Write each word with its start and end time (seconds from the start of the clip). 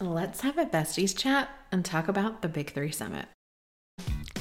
let's 0.00 0.42
have 0.42 0.58
a 0.58 0.66
besties 0.66 1.16
chat 1.16 1.48
and 1.72 1.84
talk 1.84 2.08
about 2.08 2.42
the 2.42 2.48
Big 2.48 2.72
Three 2.72 2.92
Summit. 2.92 3.26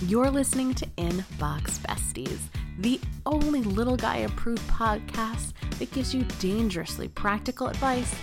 You're 0.05 0.29
listening 0.29 0.75
to 0.75 0.85
Inbox 0.97 1.79
Besties, 1.79 2.39
the 2.77 2.99
only 3.25 3.63
little 3.63 3.97
guy 3.97 4.17
approved 4.17 4.61
podcast 4.67 5.53
that 5.79 5.91
gives 5.91 6.13
you 6.13 6.23
dangerously 6.39 7.07
practical 7.07 7.67
advice 7.67 8.13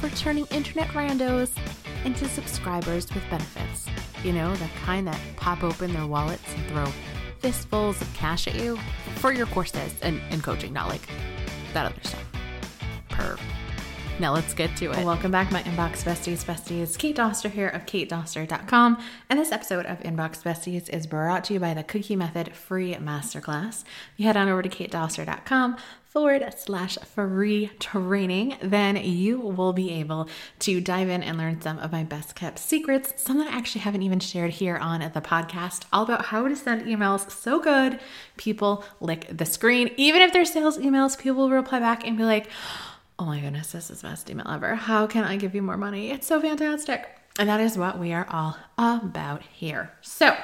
for 0.00 0.08
turning 0.10 0.46
internet 0.46 0.88
randos 0.88 1.56
into 2.04 2.28
subscribers 2.28 3.12
with 3.14 3.22
benefits. 3.30 3.86
You 4.24 4.32
know, 4.32 4.54
the 4.56 4.68
kind 4.84 5.06
that 5.06 5.20
pop 5.36 5.62
open 5.62 5.92
their 5.92 6.06
wallets 6.06 6.52
and 6.56 6.66
throw 6.66 6.86
fistfuls 7.38 8.00
of 8.02 8.12
cash 8.14 8.48
at 8.48 8.56
you 8.56 8.76
for 9.16 9.32
your 9.32 9.46
courses 9.46 9.94
and, 10.02 10.20
and 10.30 10.42
coaching, 10.42 10.72
not 10.72 10.88
like 10.88 11.08
that 11.72 11.86
other 11.86 12.02
stuff. 12.02 12.24
Perv. 13.10 13.38
Now 14.20 14.34
let's 14.34 14.52
get 14.52 14.76
to 14.76 14.90
it. 14.92 15.02
Welcome 15.02 15.30
back, 15.30 15.50
my 15.50 15.62
Inbox 15.62 16.04
Besties. 16.04 16.44
Besties, 16.44 16.98
Kate 16.98 17.16
Doster 17.16 17.50
here 17.50 17.68
of 17.68 17.86
katedoster.com. 17.86 19.02
And 19.30 19.38
this 19.38 19.50
episode 19.50 19.86
of 19.86 19.98
Inbox 20.00 20.42
Besties 20.42 20.90
is 20.90 21.06
brought 21.06 21.44
to 21.44 21.54
you 21.54 21.60
by 21.60 21.72
the 21.72 21.82
Cookie 21.82 22.16
Method 22.16 22.54
free 22.54 22.94
masterclass. 22.96 23.82
You 24.18 24.26
head 24.26 24.36
on 24.36 24.50
over 24.50 24.60
to 24.60 24.68
katedoster.com 24.68 25.78
forward 26.04 26.52
slash 26.58 26.98
free 26.98 27.70
training, 27.78 28.58
then 28.60 28.96
you 28.96 29.40
will 29.40 29.72
be 29.72 29.90
able 29.92 30.28
to 30.58 30.82
dive 30.82 31.08
in 31.08 31.22
and 31.22 31.38
learn 31.38 31.58
some 31.62 31.78
of 31.78 31.90
my 31.90 32.04
best 32.04 32.34
kept 32.34 32.58
secrets, 32.58 33.14
some 33.16 33.38
that 33.38 33.48
I 33.48 33.56
actually 33.56 33.82
haven't 33.82 34.02
even 34.02 34.20
shared 34.20 34.50
here 34.50 34.76
on 34.76 35.00
the 35.00 35.20
podcast, 35.22 35.84
all 35.94 36.02
about 36.02 36.26
how 36.26 36.46
to 36.46 36.56
send 36.56 36.82
emails 36.82 37.30
so 37.30 37.58
good 37.58 37.98
people 38.36 38.84
lick 39.00 39.28
the 39.34 39.46
screen. 39.46 39.94
Even 39.96 40.20
if 40.20 40.30
they're 40.30 40.44
sales 40.44 40.76
emails, 40.76 41.18
people 41.18 41.44
will 41.44 41.50
reply 41.50 41.78
back 41.78 42.06
and 42.06 42.18
be 42.18 42.24
like, 42.24 42.50
oh 43.20 43.26
my 43.26 43.38
goodness, 43.38 43.72
this 43.72 43.90
is 43.90 44.00
best 44.00 44.30
email 44.30 44.48
ever. 44.48 44.74
How 44.74 45.06
can 45.06 45.24
I 45.24 45.36
give 45.36 45.54
you 45.54 45.60
more 45.60 45.76
money? 45.76 46.10
It's 46.10 46.26
so 46.26 46.40
fantastic. 46.40 47.06
And 47.38 47.50
that 47.50 47.60
is 47.60 47.76
what 47.76 47.98
we 47.98 48.14
are 48.14 48.26
all 48.30 48.56
about 48.78 49.42
here. 49.42 49.92
So, 50.00 50.34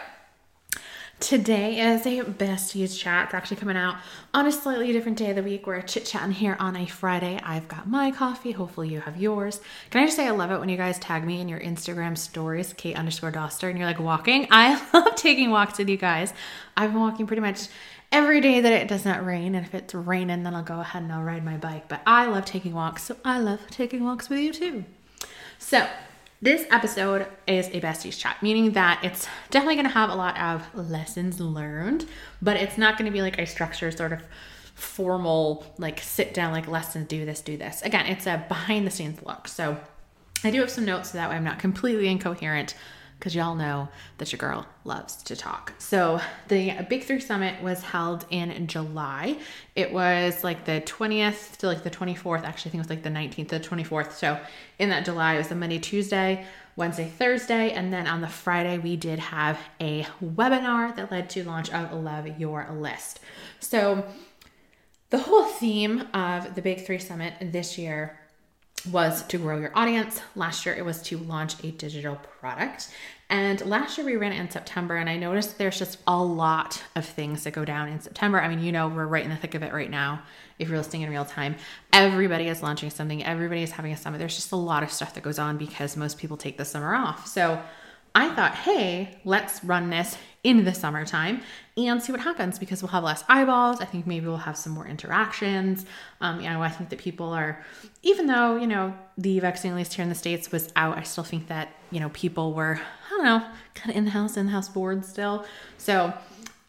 Today 1.19 1.81
is 1.81 2.05
a 2.05 2.25
besties 2.25 2.99
chat. 2.99 3.25
It's 3.25 3.35
actually 3.35 3.57
coming 3.57 3.77
out 3.77 3.97
on 4.35 4.47
a 4.47 4.53
slightly 4.53 4.93
different 4.93 5.17
day 5.17 5.31
of 5.31 5.37
the 5.37 5.43
week. 5.43 5.67
We're 5.67 5.81
chit 5.81 6.05
chatting 6.05 6.33
here 6.33 6.59
on 6.61 6.77
a 6.77 6.85
Friday. 6.85 7.41
I've 7.43 7.69
got 7.69 7.89
my 7.89 8.11
coffee. 8.11 8.53
Hopefully, 8.53 8.91
you 8.91 9.01
have 9.01 9.17
yours. 9.17 9.63
Can 9.89 10.03
I 10.03 10.05
just 10.05 10.17
say 10.19 10.27
I 10.27 10.33
love 10.33 10.51
it 10.51 10.61
when 10.61 10.69
you 10.69 10.77
guys 10.77 10.99
tag 10.99 11.25
me 11.25 11.41
in 11.41 11.49
your 11.49 11.59
Instagram 11.59 12.19
stories, 12.19 12.75
Kate 12.75 12.99
underscore 12.99 13.33
Doster, 13.33 13.71
and 13.71 13.79
you're 13.79 13.87
like 13.87 13.99
walking. 13.99 14.47
I 14.51 14.79
love 14.93 15.17
taking 15.17 15.51
walks 15.51 15.79
with 15.79 15.89
you 15.89 15.97
guys. 15.97 16.35
I've 16.77 16.93
been 16.93 17.01
walking 17.01 17.27
pretty 17.27 17.41
much 17.41 17.69
every 18.17 18.41
day 18.41 18.63
that 18.63 18.73
it 18.73 18.89
does 18.89 19.05
not 19.05 19.27
rain. 19.27 19.55
And 19.55 19.67
if 19.67 19.75
it's 19.75 19.95
raining, 19.95 20.43
then 20.43 20.55
I'll 20.55 20.63
go 20.63 20.81
ahead 20.81 21.03
and 21.03 21.13
I'll 21.13 21.23
ride 21.23 21.45
my 21.45 21.59
bike. 21.59 21.87
But 21.87 22.01
I 22.07 22.25
love 22.25 22.47
taking 22.47 22.73
walks, 22.73 23.05
so 23.05 23.17
I 23.27 23.39
love 23.39 23.61
taking 23.71 24.03
walks 24.05 24.31
with 24.31 24.39
you 24.39 24.55
too. 24.55 24.85
So, 25.59 25.87
this 26.41 26.67
episode 26.71 27.27
is 27.47 27.69
a 27.69 27.81
besties 27.81 28.19
chat, 28.19 28.43
meaning 28.43 28.73
that 28.73 29.01
it's 29.03 29.29
definitely 29.51 29.77
going 29.77 29.87
to 29.87 29.93
have 29.93 30.11
a 30.11 30.15
lot 30.15 30.39
of 30.39 30.75
lessons 30.75 31.41
learned, 31.41 32.07
but 32.41 32.57
it's 32.57 32.79
not 32.79 32.97
going 32.97 33.07
to 33.07 33.13
be 33.13 33.23
like 33.23 33.39
a 33.39 33.47
structured 33.47 33.97
sort 33.97 34.13
of 34.13 34.23
formal, 34.75 35.67
like 35.79 36.01
sit 36.01 36.33
down, 36.33 36.53
like 36.53 36.69
lessons, 36.69 37.09
do 37.09 37.25
this, 37.25 37.41
do 37.43 37.57
this. 37.57 37.83
Again, 37.83 38.07
it's 38.07 38.27
a 38.27 38.45
behind 38.49 38.87
the 38.87 38.91
scenes 38.91 39.23
look. 39.23 39.47
So, 39.47 39.77
I 40.43 40.51
do 40.51 40.61
have 40.61 40.71
some 40.71 40.87
notes 40.87 41.11
so 41.11 41.19
that 41.19 41.29
way 41.29 41.37
I'm 41.37 41.45
not 41.45 41.59
completely 41.59 42.09
incoherent 42.09 42.75
because 43.19 43.35
y'all 43.35 43.55
know 43.55 43.89
that 44.19 44.31
your 44.31 44.39
girl 44.39 44.67
loves 44.85 45.23
to 45.25 45.35
talk. 45.35 45.73
So, 45.79 46.21
the 46.49 46.87
Big 46.89 47.05
Three 47.05 47.21
Summit 47.21 47.63
was 47.63 47.83
held 47.83 48.27
in 48.31 48.67
July. 48.67 49.39
It 49.75 49.93
was 49.93 50.45
like 50.45 50.65
the 50.65 50.83
20th 50.83 51.57
to 51.59 51.67
like 51.67 51.83
the 51.83 51.91
24th. 51.91 52.45
Actually, 52.45 52.71
I 52.71 52.73
think 52.73 52.75
it 52.75 52.79
was 52.79 52.91
like 52.91 53.03
the 53.03 53.11
19th 53.11 53.49
to 53.49 53.59
the 53.59 53.65
24th. 53.65 54.13
So, 54.13 54.39
in 54.79 54.91
that 54.91 55.05
July, 55.05 55.35
it 55.35 55.39
was 55.39 55.49
the 55.49 55.55
Monday, 55.55 55.79
Tuesday, 55.79 56.47
Wednesday, 56.77 57.09
Thursday, 57.09 57.71
and 57.71 57.93
then 57.93 58.07
on 58.07 58.21
the 58.21 58.29
Friday, 58.29 58.79
we 58.79 58.97
did 58.97 59.19
have 59.19 59.59
a 59.81 60.07
webinar 60.23 60.95
that 60.97 61.11
led 61.11 61.31
to 61.31 61.45
launch 61.45 61.73
of 61.73 61.93
Love 61.93 62.39
Your 62.39 62.69
List. 62.71 63.21
So, 63.61 64.05
the 65.09 65.19
whole 65.19 65.45
theme 65.45 66.05
of 66.13 66.55
the 66.55 66.63
Big 66.63 66.85
Three 66.85 66.99
Summit 66.99 67.35
this 67.41 67.79
year 67.79 68.19
was 68.91 69.25
to 69.27 69.39
grow 69.39 69.59
your 69.59 69.73
audience. 69.75 70.21
Last 70.35 70.65
year 70.65 70.75
it 70.75 70.85
was 70.85 71.03
to 71.03 71.19
launch 71.19 71.63
a 71.65 71.71
digital 71.73 72.17
product. 72.17 72.91
And 73.29 73.65
last 73.67 73.99
year 73.99 74.07
we 74.07 74.15
ran 74.15 74.33
it 74.33 74.39
in 74.39 74.49
September, 74.49 74.95
and 74.95 75.11
I 75.11 75.17
noticed 75.17 75.59
there's 75.59 75.79
just 75.81 75.99
a 76.07 76.17
lot 76.17 76.81
of 76.95 77.05
things 77.05 77.43
that 77.43 77.53
go 77.53 77.65
down 77.65 77.89
in 77.89 78.01
September. 78.01 78.41
I 78.41 78.49
mean, 78.49 78.61
you 78.61 78.71
know, 78.71 78.87
we're 78.87 79.07
right 79.07 79.25
in 79.25 79.31
the 79.31 79.37
thick 79.37 79.57
of 79.57 79.65
it 79.65 79.73
right 79.73 79.91
now. 79.91 80.23
If 80.61 80.69
you're 80.69 80.79
listening 80.79 81.03
in 81.03 81.11
real 81.11 81.25
time, 81.25 81.57
everybody 81.93 82.47
is 82.47 82.63
launching 82.63 82.89
something, 82.91 83.25
everybody 83.25 83.65
is 83.65 83.73
having 83.73 83.93
a 83.93 83.97
summit. 83.97 84.19
There's 84.19 84.37
just 84.37 84.53
a 84.53 84.57
lot 84.57 84.85
of 84.85 84.93
stuff 84.93 85.15
that 85.15 85.25
goes 85.25 85.41
on 85.41 85.59
because 85.59 85.97
most 85.97 86.19
people 86.19 86.37
take 86.37 86.57
the 86.57 86.65
summer 86.65 86.95
off. 86.95 87.27
So 87.27 87.61
I 88.17 88.35
thought, 88.35 88.55
hey, 88.55 89.21
let's 89.27 89.63
run 89.63 89.91
this 89.91 90.17
in 90.43 90.65
the 90.65 90.73
summertime 90.73 91.43
and 91.77 92.03
see 92.03 92.13
what 92.13 92.23
happens 92.23 92.59
because 92.59 92.83
we'll 92.83 92.89
have 92.89 93.05
less 93.05 93.23
eyeballs. 93.29 93.83
I 93.83 93.85
think 93.85 94.07
maybe 94.07 94.27
we'll 94.27 94.39
have 94.39 94.57
some 94.57 94.73
more 94.73 94.87
interactions. 94.87 95.85
Um, 96.23 96.41
you 96.41 96.49
know, 96.49 96.63
I 96.63 96.71
think 96.71 96.89
that 96.89 96.99
people 96.99 97.29
are, 97.35 97.63
even 98.03 98.27
though, 98.27 98.57
you 98.57 98.67
know, 98.67 98.97
the 99.19 99.39
vaccine, 99.41 99.77
least 99.77 99.93
here 99.93 100.03
in 100.03 100.09
the 100.09 100.15
States, 100.15 100.51
was 100.51 100.73
out, 100.77 100.97
I 100.97 101.03
still 101.03 101.25
think 101.25 101.49
that, 101.49 101.75
you 101.91 102.01
know, 102.01 102.09
people 102.15 102.55
were, 102.55 102.81
I 103.07 103.11
don't 103.11 103.25
know, 103.25 103.47
kind 103.75 103.91
of 103.91 103.97
in 103.97 104.07
the 104.07 104.13
house, 104.13 104.39
in 104.39 104.47
the 104.47 104.53
house 104.53 104.71
board 104.71 105.05
still. 105.05 105.45
So 105.77 106.15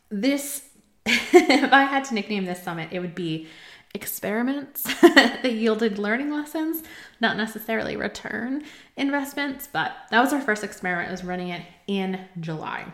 this, 0.10 0.64
if 1.06 1.72
I 1.72 1.84
had 1.84 2.04
to 2.06 2.14
nickname 2.14 2.44
this 2.44 2.62
summit, 2.62 2.90
it 2.92 3.00
would 3.00 3.16
be 3.16 3.48
experiments 3.94 4.84
that 5.02 5.52
yielded 5.52 5.98
learning 5.98 6.32
lessons, 6.32 6.84
not 7.20 7.38
necessarily 7.38 7.96
return 7.96 8.64
investments. 8.96 9.68
But 9.72 9.94
that 10.12 10.22
was 10.22 10.34
our 10.34 10.42
first 10.42 10.64
experiment, 10.64 11.12
was 11.12 11.24
running 11.24 11.50
it 11.50 11.64
in 11.88 12.26
July. 12.40 12.86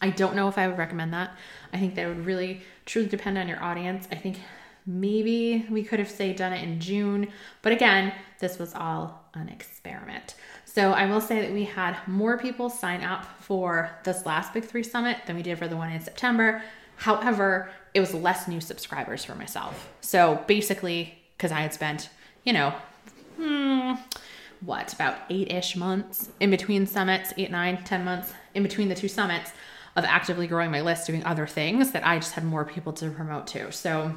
I 0.00 0.10
don't 0.10 0.36
know 0.36 0.48
if 0.48 0.58
I 0.58 0.68
would 0.68 0.78
recommend 0.78 1.12
that. 1.14 1.36
I 1.72 1.78
think 1.78 1.94
that 1.94 2.08
would 2.08 2.26
really 2.26 2.62
truly 2.84 3.08
depend 3.08 3.38
on 3.38 3.48
your 3.48 3.62
audience. 3.62 4.06
I 4.10 4.16
think 4.16 4.38
maybe 4.86 5.66
we 5.70 5.82
could 5.82 5.98
have 5.98 6.10
say 6.10 6.32
done 6.32 6.52
it 6.52 6.62
in 6.62 6.78
June, 6.78 7.28
but 7.62 7.72
again, 7.72 8.12
this 8.38 8.58
was 8.58 8.74
all 8.74 9.24
an 9.34 9.48
experiment. 9.48 10.34
So 10.64 10.92
I 10.92 11.06
will 11.06 11.20
say 11.20 11.40
that 11.40 11.52
we 11.52 11.64
had 11.64 11.96
more 12.06 12.36
people 12.36 12.68
sign 12.68 13.02
up 13.02 13.24
for 13.40 13.90
this 14.04 14.26
last 14.26 14.52
Big 14.52 14.64
Three 14.64 14.82
Summit 14.82 15.18
than 15.26 15.36
we 15.36 15.42
did 15.42 15.58
for 15.58 15.68
the 15.68 15.76
one 15.76 15.90
in 15.90 16.00
September. 16.00 16.62
However, 16.96 17.70
it 17.94 18.00
was 18.00 18.12
less 18.12 18.48
new 18.48 18.60
subscribers 18.60 19.24
for 19.24 19.34
myself. 19.34 19.88
So 20.00 20.42
basically, 20.46 21.16
because 21.36 21.52
I 21.52 21.60
had 21.60 21.72
spent, 21.72 22.10
you 22.44 22.52
know, 22.52 22.74
hmm, 23.36 23.92
what, 24.60 24.92
about 24.92 25.16
eight 25.30 25.52
ish 25.52 25.76
months 25.76 26.28
in 26.40 26.50
between 26.50 26.86
summits, 26.86 27.32
eight, 27.36 27.50
nine, 27.50 27.82
ten 27.84 28.04
months 28.04 28.34
in 28.54 28.62
between 28.62 28.88
the 28.88 28.94
two 28.94 29.08
summits 29.08 29.52
of 29.96 30.04
actively 30.04 30.46
growing 30.46 30.70
my 30.70 30.80
list, 30.80 31.06
doing 31.06 31.24
other 31.24 31.46
things 31.46 31.92
that 31.92 32.04
I 32.06 32.18
just 32.18 32.32
had 32.32 32.44
more 32.44 32.64
people 32.64 32.92
to 32.94 33.10
promote 33.10 33.46
to. 33.48 33.70
So 33.70 34.16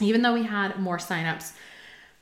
even 0.00 0.22
though 0.22 0.34
we 0.34 0.42
had 0.42 0.78
more 0.78 0.98
signups, 0.98 1.52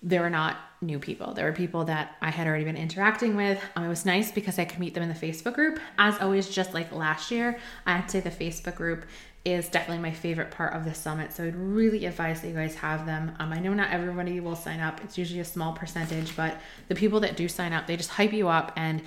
there 0.02 0.20
were 0.20 0.30
not 0.30 0.58
new 0.80 0.98
people. 0.98 1.32
There 1.32 1.46
were 1.46 1.52
people 1.52 1.84
that 1.86 2.16
I 2.20 2.30
had 2.30 2.46
already 2.46 2.64
been 2.64 2.76
interacting 2.76 3.36
with. 3.36 3.60
Um, 3.74 3.84
it 3.84 3.88
was 3.88 4.04
nice 4.04 4.30
because 4.30 4.58
I 4.58 4.64
could 4.66 4.78
meet 4.78 4.94
them 4.94 5.02
in 5.02 5.08
the 5.08 5.14
Facebook 5.14 5.54
group. 5.54 5.80
As 5.98 6.20
always, 6.20 6.48
just 6.48 6.74
like 6.74 6.92
last 6.92 7.30
year, 7.30 7.58
I 7.86 7.96
had 7.96 8.08
to 8.08 8.10
say 8.10 8.20
the 8.20 8.30
Facebook 8.30 8.76
group 8.76 9.06
is 9.44 9.68
definitely 9.68 10.02
my 10.02 10.10
favorite 10.10 10.50
part 10.50 10.72
of 10.72 10.84
the 10.84 10.94
summit. 10.94 11.32
So 11.32 11.44
I'd 11.44 11.54
really 11.54 12.06
advise 12.06 12.40
that 12.40 12.48
you 12.48 12.54
guys 12.54 12.74
have 12.76 13.04
them. 13.04 13.32
Um, 13.38 13.52
I 13.52 13.58
know 13.58 13.74
not 13.74 13.90
everybody 13.90 14.40
will 14.40 14.56
sign 14.56 14.80
up, 14.80 15.02
it's 15.04 15.18
usually 15.18 15.40
a 15.40 15.44
small 15.44 15.74
percentage, 15.74 16.34
but 16.34 16.56
the 16.88 16.94
people 16.94 17.20
that 17.20 17.36
do 17.36 17.46
sign 17.46 17.74
up, 17.74 17.86
they 17.86 17.96
just 17.96 18.10
hype 18.10 18.32
you 18.32 18.48
up. 18.48 18.72
And 18.76 19.02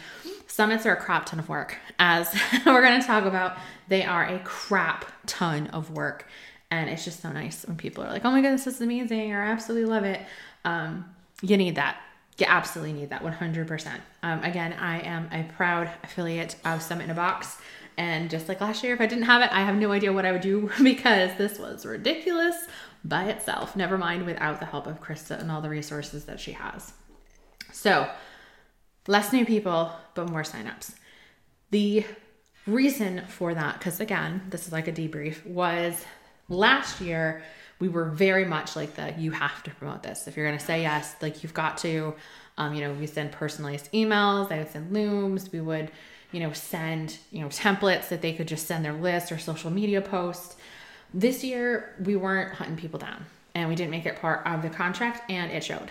summits 0.45 0.85
are 0.85 0.93
a 0.93 0.99
crap 0.99 1.25
ton 1.25 1.39
of 1.39 1.49
work. 1.49 1.77
As 1.97 2.31
we're 2.65 2.81
going 2.81 3.01
to 3.01 3.07
talk 3.07 3.25
about, 3.25 3.57
they 3.87 4.03
are 4.03 4.25
a 4.25 4.39
crap 4.39 5.05
ton 5.25 5.67
of 5.67 5.89
work. 5.91 6.27
And 6.69 6.89
it's 6.89 7.03
just 7.03 7.21
so 7.21 7.31
nice 7.31 7.65
when 7.65 7.77
people 7.77 8.03
are 8.03 8.09
like, 8.09 8.25
oh 8.25 8.31
my 8.31 8.41
goodness, 8.41 8.65
this 8.65 8.75
is 8.75 8.81
amazing, 8.81 9.33
or 9.33 9.41
I 9.41 9.47
absolutely 9.47 9.89
love 9.89 10.03
it. 10.03 10.21
Um, 10.65 11.05
you 11.41 11.57
need 11.57 11.75
that. 11.75 11.97
You 12.37 12.45
absolutely 12.47 12.93
need 12.93 13.09
that 13.09 13.23
100%. 13.23 13.99
Um, 14.21 14.43
again, 14.43 14.73
I 14.73 14.99
am 14.99 15.29
a 15.31 15.49
proud 15.53 15.89
affiliate 16.03 16.57
of 16.65 16.83
Summit 16.83 17.05
in 17.05 17.09
a 17.09 17.15
Box. 17.15 17.57
And 17.97 18.29
just 18.29 18.47
like 18.47 18.61
last 18.61 18.83
year, 18.83 18.93
if 18.93 19.01
I 19.01 19.07
didn't 19.07 19.25
have 19.25 19.41
it, 19.41 19.49
I 19.51 19.61
have 19.61 19.75
no 19.75 19.91
idea 19.91 20.13
what 20.13 20.25
I 20.25 20.31
would 20.31 20.41
do 20.41 20.69
because 20.83 21.35
this 21.37 21.57
was 21.57 21.85
ridiculous 21.85 22.55
by 23.03 23.25
itself. 23.25 23.75
Never 23.75 23.97
mind 23.97 24.25
without 24.25 24.59
the 24.59 24.65
help 24.65 24.87
of 24.87 25.01
Krista 25.01 25.39
and 25.39 25.51
all 25.51 25.61
the 25.61 25.69
resources 25.69 26.25
that 26.25 26.39
she 26.39 26.51
has. 26.51 26.93
So, 27.71 28.09
less 29.07 29.33
new 29.33 29.45
people, 29.45 29.91
but 30.13 30.29
more 30.29 30.43
signups. 30.43 30.93
The 31.71 32.05
reason 32.65 33.23
for 33.27 33.53
that, 33.53 33.79
because 33.79 33.99
again, 33.99 34.43
this 34.49 34.67
is 34.67 34.73
like 34.73 34.87
a 34.87 34.91
debrief, 34.91 35.45
was 35.45 36.05
last 36.49 37.01
year 37.01 37.41
we 37.79 37.87
were 37.87 38.05
very 38.05 38.45
much 38.45 38.75
like 38.75 38.95
the 38.95 39.13
you 39.17 39.31
have 39.31 39.61
to 39.63 39.71
promote 39.71 40.03
this. 40.03 40.27
If 40.27 40.35
you're 40.35 40.47
going 40.47 40.57
to 40.57 40.65
say 40.65 40.81
yes, 40.81 41.15
like 41.21 41.43
you've 41.43 41.53
got 41.53 41.77
to. 41.79 42.15
Um, 42.59 42.73
you 42.73 42.81
know, 42.81 42.91
we 42.93 43.05
send 43.05 43.31
personalized 43.31 43.91
emails, 43.91 44.51
I 44.51 44.57
would 44.57 44.71
send 44.71 44.91
looms, 44.91 45.51
we 45.51 45.61
would 45.61 45.91
you 46.31 46.39
know, 46.39 46.51
send, 46.53 47.17
you 47.31 47.41
know, 47.41 47.47
templates 47.47 48.09
that 48.09 48.21
they 48.21 48.33
could 48.33 48.47
just 48.47 48.67
send 48.67 48.83
their 48.83 48.93
list 48.93 49.31
or 49.31 49.37
social 49.37 49.71
media 49.71 50.01
posts. 50.01 50.55
This 51.13 51.43
year, 51.43 51.95
we 52.03 52.15
weren't 52.15 52.53
hunting 52.53 52.77
people 52.77 52.99
down 52.99 53.25
and 53.55 53.69
we 53.69 53.75
didn't 53.75 53.91
make 53.91 54.05
it 54.05 54.19
part 54.19 54.45
of 54.45 54.61
the 54.61 54.69
contract 54.69 55.29
and 55.31 55.51
it 55.51 55.63
showed. 55.63 55.89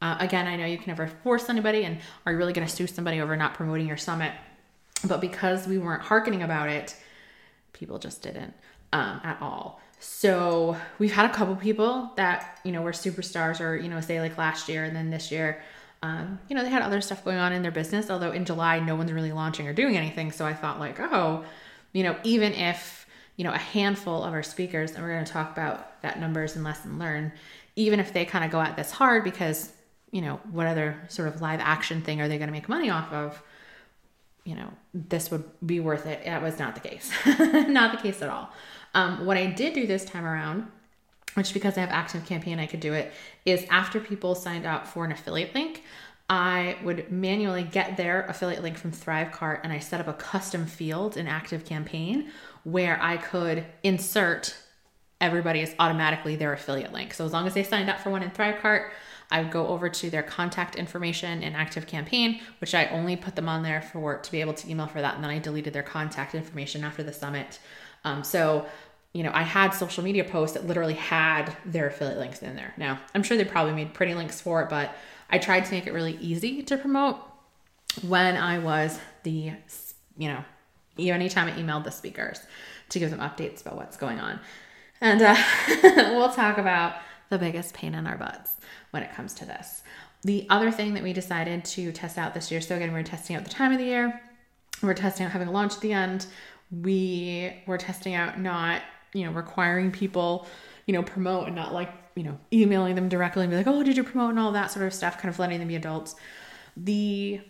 Uh, 0.00 0.16
again, 0.20 0.46
I 0.46 0.56
know 0.56 0.66
you 0.66 0.76
can 0.76 0.86
never 0.88 1.08
force 1.08 1.48
anybody, 1.48 1.82
and 1.82 1.98
are 2.24 2.32
you 2.32 2.38
really 2.38 2.52
going 2.52 2.66
to 2.66 2.72
sue 2.72 2.86
somebody 2.86 3.20
over 3.20 3.36
not 3.36 3.54
promoting 3.54 3.88
your 3.88 3.96
summit? 3.96 4.32
But 5.04 5.20
because 5.20 5.66
we 5.66 5.78
weren't 5.78 6.02
hearkening 6.02 6.42
about 6.42 6.68
it, 6.68 6.94
people 7.72 7.98
just 7.98 8.22
didn't 8.22 8.54
um, 8.92 9.20
at 9.24 9.38
all. 9.40 9.80
So 9.98 10.76
we've 11.00 11.12
had 11.12 11.28
a 11.28 11.34
couple 11.34 11.56
people 11.56 12.12
that 12.16 12.60
you 12.62 12.70
know 12.70 12.82
were 12.82 12.92
superstars, 12.92 13.60
or 13.60 13.76
you 13.76 13.88
know, 13.88 14.00
say 14.00 14.20
like 14.20 14.38
last 14.38 14.68
year 14.68 14.84
and 14.84 14.94
then 14.94 15.10
this 15.10 15.32
year. 15.32 15.60
Um, 16.02 16.38
you 16.48 16.54
know, 16.54 16.62
they 16.62 16.70
had 16.70 16.82
other 16.82 17.00
stuff 17.00 17.24
going 17.24 17.38
on 17.38 17.52
in 17.52 17.62
their 17.62 17.72
business. 17.72 18.10
Although 18.10 18.32
in 18.32 18.44
July, 18.44 18.78
no 18.78 18.94
one's 18.94 19.12
really 19.12 19.32
launching 19.32 19.66
or 19.66 19.72
doing 19.72 19.96
anything. 19.96 20.32
So 20.32 20.46
I 20.46 20.54
thought 20.54 20.78
like, 20.78 21.00
oh, 21.00 21.44
you 21.92 22.02
know, 22.02 22.16
even 22.22 22.52
if 22.52 23.06
you 23.36 23.44
know 23.44 23.52
a 23.52 23.58
handful 23.58 24.24
of 24.24 24.32
our 24.32 24.42
speakers, 24.42 24.92
and 24.92 25.02
we're 25.02 25.12
going 25.12 25.24
to 25.24 25.32
talk 25.32 25.50
about 25.52 26.00
that 26.02 26.20
numbers 26.20 26.54
and 26.56 26.64
lesson 26.64 26.98
learn, 26.98 27.32
even 27.76 28.00
if 28.00 28.12
they 28.12 28.24
kind 28.24 28.44
of 28.44 28.50
go 28.50 28.60
at 28.60 28.76
this 28.76 28.90
hard 28.90 29.24
because 29.24 29.72
you 30.10 30.20
know 30.20 30.40
what 30.50 30.66
other 30.66 30.98
sort 31.08 31.28
of 31.28 31.40
live 31.40 31.60
action 31.60 32.02
thing 32.02 32.20
are 32.20 32.28
they 32.28 32.38
going 32.38 32.48
to 32.48 32.52
make 32.52 32.68
money 32.68 32.90
off 32.90 33.12
of 33.12 33.42
you 34.44 34.54
know 34.54 34.72
this 34.94 35.30
would 35.30 35.44
be 35.64 35.80
worth 35.80 36.06
it 36.06 36.24
that 36.24 36.42
was 36.42 36.58
not 36.58 36.74
the 36.74 36.80
case 36.80 37.12
not 37.68 37.92
the 37.92 37.98
case 38.02 38.22
at 38.22 38.28
all 38.28 38.50
um, 38.94 39.26
what 39.26 39.36
i 39.36 39.46
did 39.46 39.74
do 39.74 39.86
this 39.86 40.04
time 40.04 40.24
around 40.24 40.66
which 41.38 41.54
because 41.54 41.78
i 41.78 41.80
have 41.80 41.90
active 41.90 42.24
campaign 42.26 42.58
i 42.58 42.66
could 42.66 42.80
do 42.80 42.92
it 42.92 43.12
is 43.44 43.64
after 43.70 44.00
people 44.00 44.34
signed 44.34 44.66
up 44.66 44.86
for 44.86 45.04
an 45.04 45.12
affiliate 45.12 45.54
link 45.54 45.82
i 46.28 46.76
would 46.84 47.10
manually 47.10 47.62
get 47.62 47.96
their 47.96 48.26
affiliate 48.26 48.62
link 48.62 48.76
from 48.76 48.92
thrivecart 48.92 49.60
and 49.62 49.72
i 49.72 49.78
set 49.78 50.00
up 50.00 50.08
a 50.08 50.12
custom 50.12 50.66
field 50.66 51.16
in 51.16 51.26
active 51.26 51.64
campaign 51.64 52.30
where 52.64 53.00
i 53.02 53.16
could 53.16 53.64
insert 53.82 54.54
everybody 55.20 55.60
is 55.60 55.74
automatically 55.78 56.36
their 56.36 56.52
affiliate 56.52 56.92
link 56.92 57.14
so 57.14 57.24
as 57.24 57.32
long 57.32 57.46
as 57.46 57.54
they 57.54 57.62
signed 57.62 57.88
up 57.88 57.98
for 58.00 58.10
one 58.10 58.22
in 58.22 58.30
thrivecart 58.30 58.90
I 59.30 59.42
would 59.42 59.50
go 59.50 59.66
over 59.66 59.88
to 59.88 60.10
their 60.10 60.22
contact 60.22 60.76
information 60.76 61.42
in 61.42 61.54
Active 61.54 61.86
Campaign, 61.86 62.40
which 62.60 62.74
I 62.74 62.86
only 62.86 63.16
put 63.16 63.36
them 63.36 63.48
on 63.48 63.62
there 63.62 63.82
for 63.82 64.18
to 64.18 64.30
be 64.30 64.40
able 64.40 64.54
to 64.54 64.70
email 64.70 64.86
for 64.86 65.00
that, 65.02 65.16
and 65.16 65.22
then 65.22 65.30
I 65.30 65.38
deleted 65.38 65.72
their 65.72 65.82
contact 65.82 66.34
information 66.34 66.82
after 66.82 67.02
the 67.02 67.12
summit. 67.12 67.58
Um, 68.04 68.24
so 68.24 68.66
you 69.12 69.22
know, 69.22 69.30
I 69.32 69.42
had 69.42 69.70
social 69.70 70.04
media 70.04 70.24
posts 70.24 70.54
that 70.54 70.66
literally 70.66 70.94
had 70.94 71.56
their 71.64 71.88
affiliate 71.88 72.18
links 72.18 72.42
in 72.42 72.56
there. 72.56 72.74
Now, 72.76 73.00
I'm 73.14 73.22
sure 73.22 73.36
they 73.36 73.44
probably 73.44 73.72
made 73.72 73.94
pretty 73.94 74.14
links 74.14 74.40
for 74.40 74.62
it, 74.62 74.68
but 74.68 74.94
I 75.30 75.38
tried 75.38 75.64
to 75.64 75.72
make 75.72 75.86
it 75.86 75.92
really 75.92 76.16
easy 76.20 76.62
to 76.64 76.76
promote 76.76 77.18
when 78.02 78.36
I 78.36 78.58
was 78.58 78.98
the, 79.22 79.52
you 80.16 80.28
know, 80.28 80.44
anytime 80.98 81.48
I 81.48 81.52
emailed 81.52 81.84
the 81.84 81.90
speakers 81.90 82.40
to 82.90 82.98
give 82.98 83.10
them 83.10 83.20
updates 83.20 83.60
about 83.60 83.76
what's 83.76 83.96
going 83.96 84.18
on. 84.18 84.40
And 85.00 85.22
uh, 85.22 85.36
we'll 85.82 86.32
talk 86.32 86.58
about 86.58 86.96
the 87.30 87.38
biggest 87.38 87.74
pain 87.74 87.94
in 87.94 88.06
our 88.06 88.16
butts 88.16 88.56
when 88.90 89.02
it 89.02 89.12
comes 89.12 89.34
to 89.34 89.44
this. 89.44 89.82
The 90.22 90.46
other 90.50 90.70
thing 90.70 90.94
that 90.94 91.02
we 91.02 91.12
decided 91.12 91.64
to 91.66 91.92
test 91.92 92.18
out 92.18 92.34
this 92.34 92.50
year, 92.50 92.60
so 92.60 92.74
again, 92.74 92.92
we 92.92 93.00
are 93.00 93.04
testing 93.04 93.36
out 93.36 93.44
the 93.44 93.50
time 93.50 93.72
of 93.72 93.78
the 93.78 93.84
year, 93.84 94.20
we're 94.82 94.94
testing 94.94 95.26
out 95.26 95.32
having 95.32 95.48
a 95.48 95.52
launch 95.52 95.74
at 95.74 95.80
the 95.80 95.92
end. 95.92 96.26
We 96.70 97.52
were 97.66 97.78
testing 97.78 98.14
out 98.14 98.38
not, 98.38 98.82
you 99.12 99.24
know, 99.24 99.32
requiring 99.32 99.90
people, 99.90 100.46
you 100.86 100.94
know, 100.94 101.02
promote 101.02 101.46
and 101.46 101.56
not 101.56 101.72
like, 101.72 101.92
you 102.14 102.22
know, 102.22 102.38
emailing 102.52 102.94
them 102.94 103.08
directly 103.08 103.42
and 103.44 103.50
be 103.50 103.56
like, 103.56 103.66
oh, 103.66 103.82
did 103.82 103.96
you 103.96 104.04
promote 104.04 104.30
and 104.30 104.38
all 104.38 104.52
that 104.52 104.70
sort 104.70 104.86
of 104.86 104.94
stuff, 104.94 105.16
kind 105.16 105.32
of 105.32 105.38
letting 105.38 105.58
them 105.58 105.68
be 105.68 105.76
adults. 105.76 106.14
The 106.76 107.40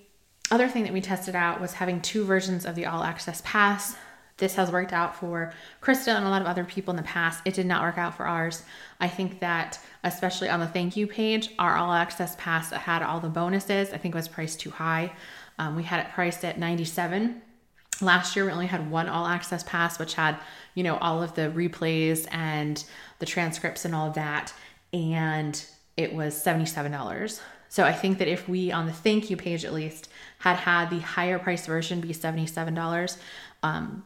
other 0.50 0.69
thing 0.69 0.84
that 0.84 0.93
we 0.93 1.00
tested 1.00 1.34
out 1.34 1.60
was 1.60 1.75
having 1.75 2.00
two 2.00 2.25
versions 2.25 2.64
of 2.64 2.75
the 2.75 2.87
all 2.87 3.02
access 3.02 3.43
pass 3.44 3.96
this 4.38 4.55
has 4.55 4.70
worked 4.70 4.93
out 4.93 5.16
for 5.16 5.52
Krista 5.82 6.14
and 6.16 6.25
a 6.25 6.31
lot 6.31 6.40
of 6.40 6.49
other 6.49 6.64
people 6.64 6.93
in 6.93 6.96
the 6.96 7.02
past. 7.02 7.43
It 7.44 7.55
did 7.55 7.66
not 7.66 7.82
work 7.82 7.99
out 7.99 8.16
for 8.16 8.26
ours. 8.26 8.62
I 9.00 9.08
think 9.08 9.40
that, 9.40 9.81
especially 10.04 10.49
on 10.49 10.61
the 10.61 10.66
thank 10.66 10.96
you 10.96 11.06
page, 11.06 11.50
our 11.58 11.76
all 11.76 11.93
access 11.93 12.37
pass 12.37 12.70
that 12.70 12.81
had 12.81 13.02
all 13.02 13.20
the 13.20 13.28
bonuses. 13.28 13.93
I 13.93 13.99
think 13.99 14.14
was 14.14 14.28
priced 14.28 14.61
too 14.61 14.70
high. 14.70 15.12
Um, 15.58 15.75
we 15.75 15.82
had 15.82 16.06
it 16.06 16.12
priced 16.12 16.44
at 16.44 16.58
97. 16.58 17.43
Last 18.00 18.37
year, 18.37 18.45
we 18.45 18.53
only 18.53 18.67
had 18.67 18.91
one 18.91 19.09
all 19.09 19.27
access 19.27 19.62
pass, 19.65 19.99
which 19.99 20.15
had, 20.15 20.39
you 20.75 20.85
know, 20.85 20.97
all 20.99 21.23
of 21.23 21.35
the 21.35 21.50
replays 21.50 22.27
and 22.31 22.83
the 23.19 23.27
transcripts 23.27 23.85
and 23.85 23.95
all 23.95 24.09
of 24.09 24.15
that. 24.15 24.53
And 24.93 25.65
it 25.97 26.15
was 26.15 26.35
$77. 26.43 27.41
So 27.69 27.85
I 27.85 27.93
think 27.93 28.19
that 28.19 28.29
if 28.29 28.49
we, 28.49 28.73
on 28.73 28.87
the 28.87 28.93
thank 28.93 29.31
you 29.31 29.37
page 29.37 29.65
at 29.65 29.75
least, 29.75 30.09
had 30.39 30.56
had 30.56 30.91
the 30.91 31.00
higher 31.00 31.39
price 31.39 31.67
version 31.67 32.00
be 32.00 32.15
$77, 32.15 33.19
um, 33.62 34.05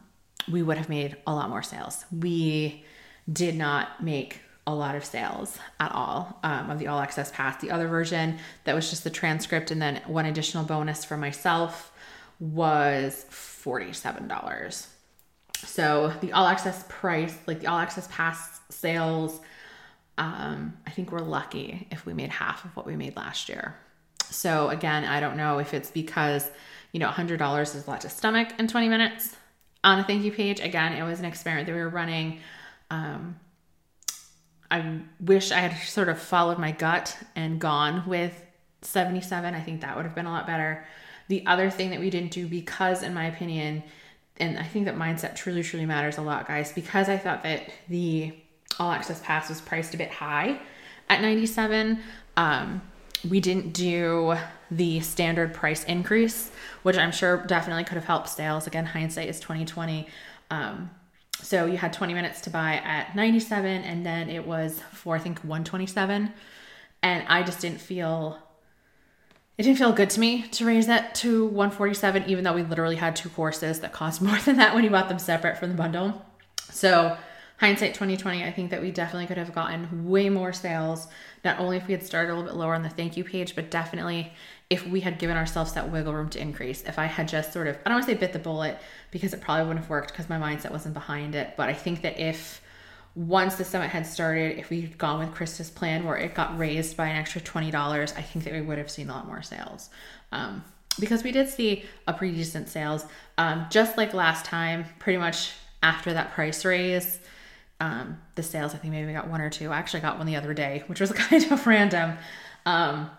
we 0.51 0.61
would 0.61 0.77
have 0.77 0.89
made 0.89 1.15
a 1.25 1.33
lot 1.33 1.49
more 1.49 1.63
sales. 1.63 2.05
We 2.11 2.83
did 3.31 3.55
not 3.55 4.03
make 4.03 4.39
a 4.65 4.73
lot 4.73 4.95
of 4.95 5.05
sales 5.05 5.57
at 5.79 5.91
all 5.91 6.39
um, 6.43 6.69
of 6.69 6.79
the 6.79 6.87
all 6.87 6.99
access 6.99 7.31
pass. 7.31 7.61
The 7.61 7.71
other 7.71 7.87
version 7.87 8.39
that 8.63 8.75
was 8.75 8.89
just 8.89 9.03
the 9.03 9.09
transcript 9.09 9.71
and 9.71 9.81
then 9.81 10.01
one 10.07 10.25
additional 10.25 10.63
bonus 10.63 11.05
for 11.05 11.17
myself 11.17 11.91
was 12.39 13.25
$47. 13.63 14.87
So 15.55 16.13
the 16.21 16.33
all 16.33 16.47
access 16.47 16.83
price, 16.89 17.37
like 17.47 17.61
the 17.61 17.67
all 17.67 17.79
access 17.79 18.07
pass 18.11 18.59
sales, 18.69 19.39
um, 20.17 20.77
I 20.85 20.91
think 20.91 21.11
we're 21.11 21.19
lucky 21.19 21.87
if 21.91 22.05
we 22.05 22.13
made 22.13 22.29
half 22.29 22.65
of 22.65 22.75
what 22.75 22.85
we 22.85 22.95
made 22.95 23.15
last 23.15 23.49
year. 23.49 23.75
So 24.29 24.69
again, 24.69 25.05
I 25.05 25.19
don't 25.19 25.37
know 25.37 25.59
if 25.59 25.73
it's 25.73 25.91
because, 25.91 26.49
you 26.91 26.99
know, 26.99 27.09
$100 27.09 27.61
is 27.61 27.87
a 27.87 27.89
lot 27.89 28.01
to 28.01 28.09
stomach 28.09 28.49
in 28.59 28.67
20 28.67 28.89
minutes 28.89 29.35
on 29.83 29.99
a 29.99 30.03
thank 30.03 30.23
you 30.23 30.31
page. 30.31 30.59
Again, 30.59 30.93
it 30.93 31.03
was 31.03 31.19
an 31.19 31.25
experiment 31.25 31.67
that 31.67 31.73
we 31.73 31.81
were 31.81 31.89
running. 31.89 32.39
Um, 32.89 33.39
I 34.69 35.01
wish 35.19 35.51
I 35.51 35.59
had 35.59 35.77
sort 35.87 36.09
of 36.09 36.19
followed 36.19 36.57
my 36.57 36.71
gut 36.71 37.17
and 37.35 37.59
gone 37.59 38.03
with 38.07 38.33
77. 38.81 39.53
I 39.53 39.61
think 39.61 39.81
that 39.81 39.95
would 39.95 40.05
have 40.05 40.15
been 40.15 40.25
a 40.25 40.31
lot 40.31 40.47
better. 40.47 40.85
The 41.27 41.45
other 41.45 41.69
thing 41.69 41.89
that 41.91 41.99
we 41.99 42.09
didn't 42.09 42.31
do, 42.31 42.47
because 42.47 43.03
in 43.03 43.13
my 43.13 43.25
opinion, 43.25 43.83
and 44.37 44.57
I 44.57 44.63
think 44.63 44.85
that 44.85 44.95
mindset 44.95 45.35
truly, 45.35 45.63
truly 45.63 45.85
matters 45.85 46.17
a 46.17 46.21
lot, 46.21 46.47
guys, 46.47 46.71
because 46.71 47.09
I 47.09 47.17
thought 47.17 47.43
that 47.43 47.69
the 47.87 48.33
all 48.79 48.91
access 48.91 49.21
pass 49.21 49.49
was 49.49 49.61
priced 49.61 49.93
a 49.93 49.97
bit 49.97 50.11
high 50.11 50.59
at 51.09 51.21
97. 51.21 51.99
Um, 52.37 52.81
we 53.29 53.39
didn't 53.39 53.73
do 53.73 54.35
the 54.69 54.99
standard 55.01 55.53
price 55.53 55.83
increase, 55.85 56.51
which 56.81 56.97
I'm 56.97 57.11
sure 57.11 57.45
definitely 57.45 57.83
could 57.83 57.95
have 57.95 58.05
helped 58.05 58.29
sales. 58.29 58.67
Again, 58.67 58.85
hindsight 58.85 59.29
is 59.29 59.39
2020. 59.39 60.07
Um, 60.49 60.89
so 61.41 61.65
you 61.65 61.77
had 61.77 61.93
20 61.93 62.13
minutes 62.13 62.41
to 62.41 62.49
buy 62.49 62.75
at 62.83 63.15
97 63.15 63.83
and 63.83 64.05
then 64.05 64.29
it 64.29 64.45
was 64.45 64.81
for 64.91 65.15
I 65.15 65.19
think 65.19 65.39
127 65.39 66.31
and 67.01 67.27
I 67.27 67.43
just 67.43 67.59
didn't 67.59 67.81
feel 67.81 68.39
it 69.57 69.63
didn't 69.63 69.77
feel 69.77 69.91
good 69.91 70.09
to 70.11 70.19
me 70.19 70.43
to 70.49 70.65
raise 70.65 70.87
that 70.87 71.13
to 71.15 71.45
147 71.45 72.23
even 72.27 72.43
though 72.43 72.53
we 72.53 72.63
literally 72.63 72.95
had 72.95 73.15
two 73.15 73.29
courses 73.29 73.81
that 73.81 73.93
cost 73.93 74.21
more 74.27 74.37
than 74.39 74.57
that 74.57 74.73
when 74.73 74.83
you 74.83 74.89
bought 74.89 75.09
them 75.09 75.19
separate 75.19 75.57
from 75.57 75.69
the 75.69 75.75
bundle. 75.75 76.25
So 76.71 77.17
hindsight 77.57 77.93
2020, 77.93 78.43
I 78.43 78.51
think 78.51 78.71
that 78.71 78.81
we 78.81 78.91
definitely 78.91 79.27
could 79.27 79.37
have 79.37 79.53
gotten 79.53 80.09
way 80.09 80.29
more 80.29 80.53
sales, 80.53 81.07
not 81.45 81.59
only 81.59 81.77
if 81.77 81.87
we 81.87 81.93
had 81.93 82.03
started 82.03 82.31
a 82.31 82.35
little 82.35 82.49
bit 82.49 82.57
lower 82.57 82.73
on 82.73 82.81
the 82.81 82.89
thank 82.89 83.15
you 83.15 83.23
page, 83.23 83.55
but 83.55 83.69
definitely 83.69 84.33
if 84.69 84.87
we 84.87 85.01
had 85.01 85.19
given 85.19 85.37
ourselves 85.37 85.73
that 85.73 85.91
wiggle 85.91 86.13
room 86.13 86.29
to 86.29 86.41
increase. 86.41 86.83
If 86.83 86.97
I 86.97 87.05
had 87.05 87.27
just 87.27 87.53
sort 87.53 87.67
of, 87.67 87.77
I 87.85 87.89
don't 87.89 87.97
want 87.97 88.05
to 88.07 88.11
say 88.11 88.17
bit 88.17 88.33
the 88.33 88.39
bullet 88.39 88.79
because 89.11 89.33
it 89.33 89.41
probably 89.41 89.65
wouldn't 89.65 89.81
have 89.81 89.89
worked 89.89 90.11
because 90.11 90.29
my 90.29 90.37
mindset 90.37 90.71
wasn't 90.71 90.95
behind 90.95 91.35
it, 91.35 91.53
but 91.55 91.69
I 91.69 91.73
think 91.73 92.01
that 92.01 92.19
if 92.19 92.59
once 93.15 93.55
the 93.55 93.63
summit 93.63 93.89
had 93.89 94.07
started, 94.07 94.57
if 94.57 94.69
we 94.69 94.81
had 94.81 94.97
gone 94.97 95.19
with 95.19 95.35
Krista's 95.35 95.69
plan 95.69 96.03
where 96.03 96.17
it 96.17 96.33
got 96.33 96.57
raised 96.57 96.97
by 96.97 97.07
an 97.07 97.15
extra 97.15 97.39
$20, 97.41 97.73
I 98.17 98.21
think 98.21 98.45
that 98.45 98.53
we 98.53 98.61
would 98.61 98.79
have 98.79 98.89
seen 98.89 99.09
a 99.09 99.13
lot 99.13 99.27
more 99.27 99.43
sales. 99.43 99.89
Um, 100.31 100.63
because 100.99 101.23
we 101.23 101.31
did 101.31 101.49
see 101.49 101.85
a 102.07 102.13
pretty 102.13 102.35
decent 102.35 102.69
sales. 102.69 103.05
Um, 103.37 103.67
just 103.69 103.97
like 103.97 104.13
last 104.13 104.45
time, 104.45 104.85
pretty 104.99 105.17
much 105.17 105.51
after 105.81 106.13
that 106.13 106.33
price 106.33 106.65
raise, 106.65 107.19
um, 107.79 108.19
the 108.35 108.43
sales. 108.43 108.73
I 108.73 108.77
think 108.77 108.93
maybe 108.93 109.07
we 109.07 109.13
got 109.13 109.27
one 109.27 109.41
or 109.41 109.49
two. 109.49 109.69
I 109.69 109.77
actually 109.77 110.01
got 110.01 110.17
one 110.17 110.27
the 110.27 110.35
other 110.35 110.53
day, 110.53 110.83
which 110.87 110.99
was 110.99 111.11
kind 111.13 111.51
of 111.51 111.67
random. 111.67 112.17
Um, 112.65 113.09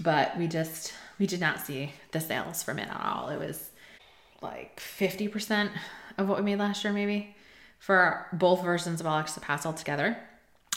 but 0.00 0.36
we 0.38 0.46
just 0.46 0.92
we 1.18 1.26
did 1.26 1.40
not 1.40 1.60
see 1.60 1.92
the 2.12 2.20
sales 2.20 2.62
from 2.62 2.78
it 2.78 2.88
at 2.88 3.00
all. 3.00 3.30
It 3.30 3.38
was 3.38 3.70
like 4.42 4.78
50% 4.78 5.70
of 6.18 6.28
what 6.28 6.38
we 6.38 6.44
made 6.44 6.58
last 6.58 6.84
year, 6.84 6.92
maybe 6.92 7.34
for 7.78 8.26
both 8.32 8.62
versions 8.62 9.00
of 9.00 9.06
All 9.06 9.18
Access 9.18 9.42
Pass 9.42 9.66
altogether. 9.66 10.16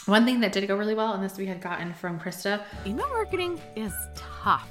One 0.06 0.24
thing 0.24 0.40
that 0.40 0.52
did 0.52 0.66
go 0.66 0.76
really 0.76 0.94
well, 0.94 1.12
and 1.12 1.22
this 1.22 1.36
we 1.36 1.46
had 1.46 1.60
gotten 1.60 1.92
from 1.92 2.18
Krista 2.18 2.64
email 2.86 3.08
marketing 3.08 3.60
is 3.76 3.92
tough 4.14 4.68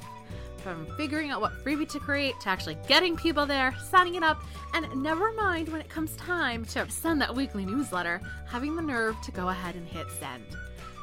from 0.60 0.86
figuring 0.96 1.30
out 1.30 1.40
what 1.40 1.52
freebie 1.64 1.88
to 1.88 1.98
create 1.98 2.38
to 2.40 2.48
actually 2.48 2.76
getting 2.86 3.16
people 3.16 3.46
there, 3.46 3.74
signing 3.90 4.16
it 4.16 4.22
up, 4.22 4.42
and 4.74 5.02
never 5.02 5.32
mind 5.32 5.68
when 5.68 5.80
it 5.80 5.88
comes 5.88 6.14
time 6.16 6.64
to 6.66 6.88
send 6.90 7.20
that 7.20 7.34
weekly 7.34 7.64
newsletter, 7.64 8.20
having 8.46 8.76
the 8.76 8.82
nerve 8.82 9.16
to 9.22 9.30
go 9.32 9.48
ahead 9.48 9.74
and 9.74 9.86
hit 9.86 10.06
send. 10.18 10.44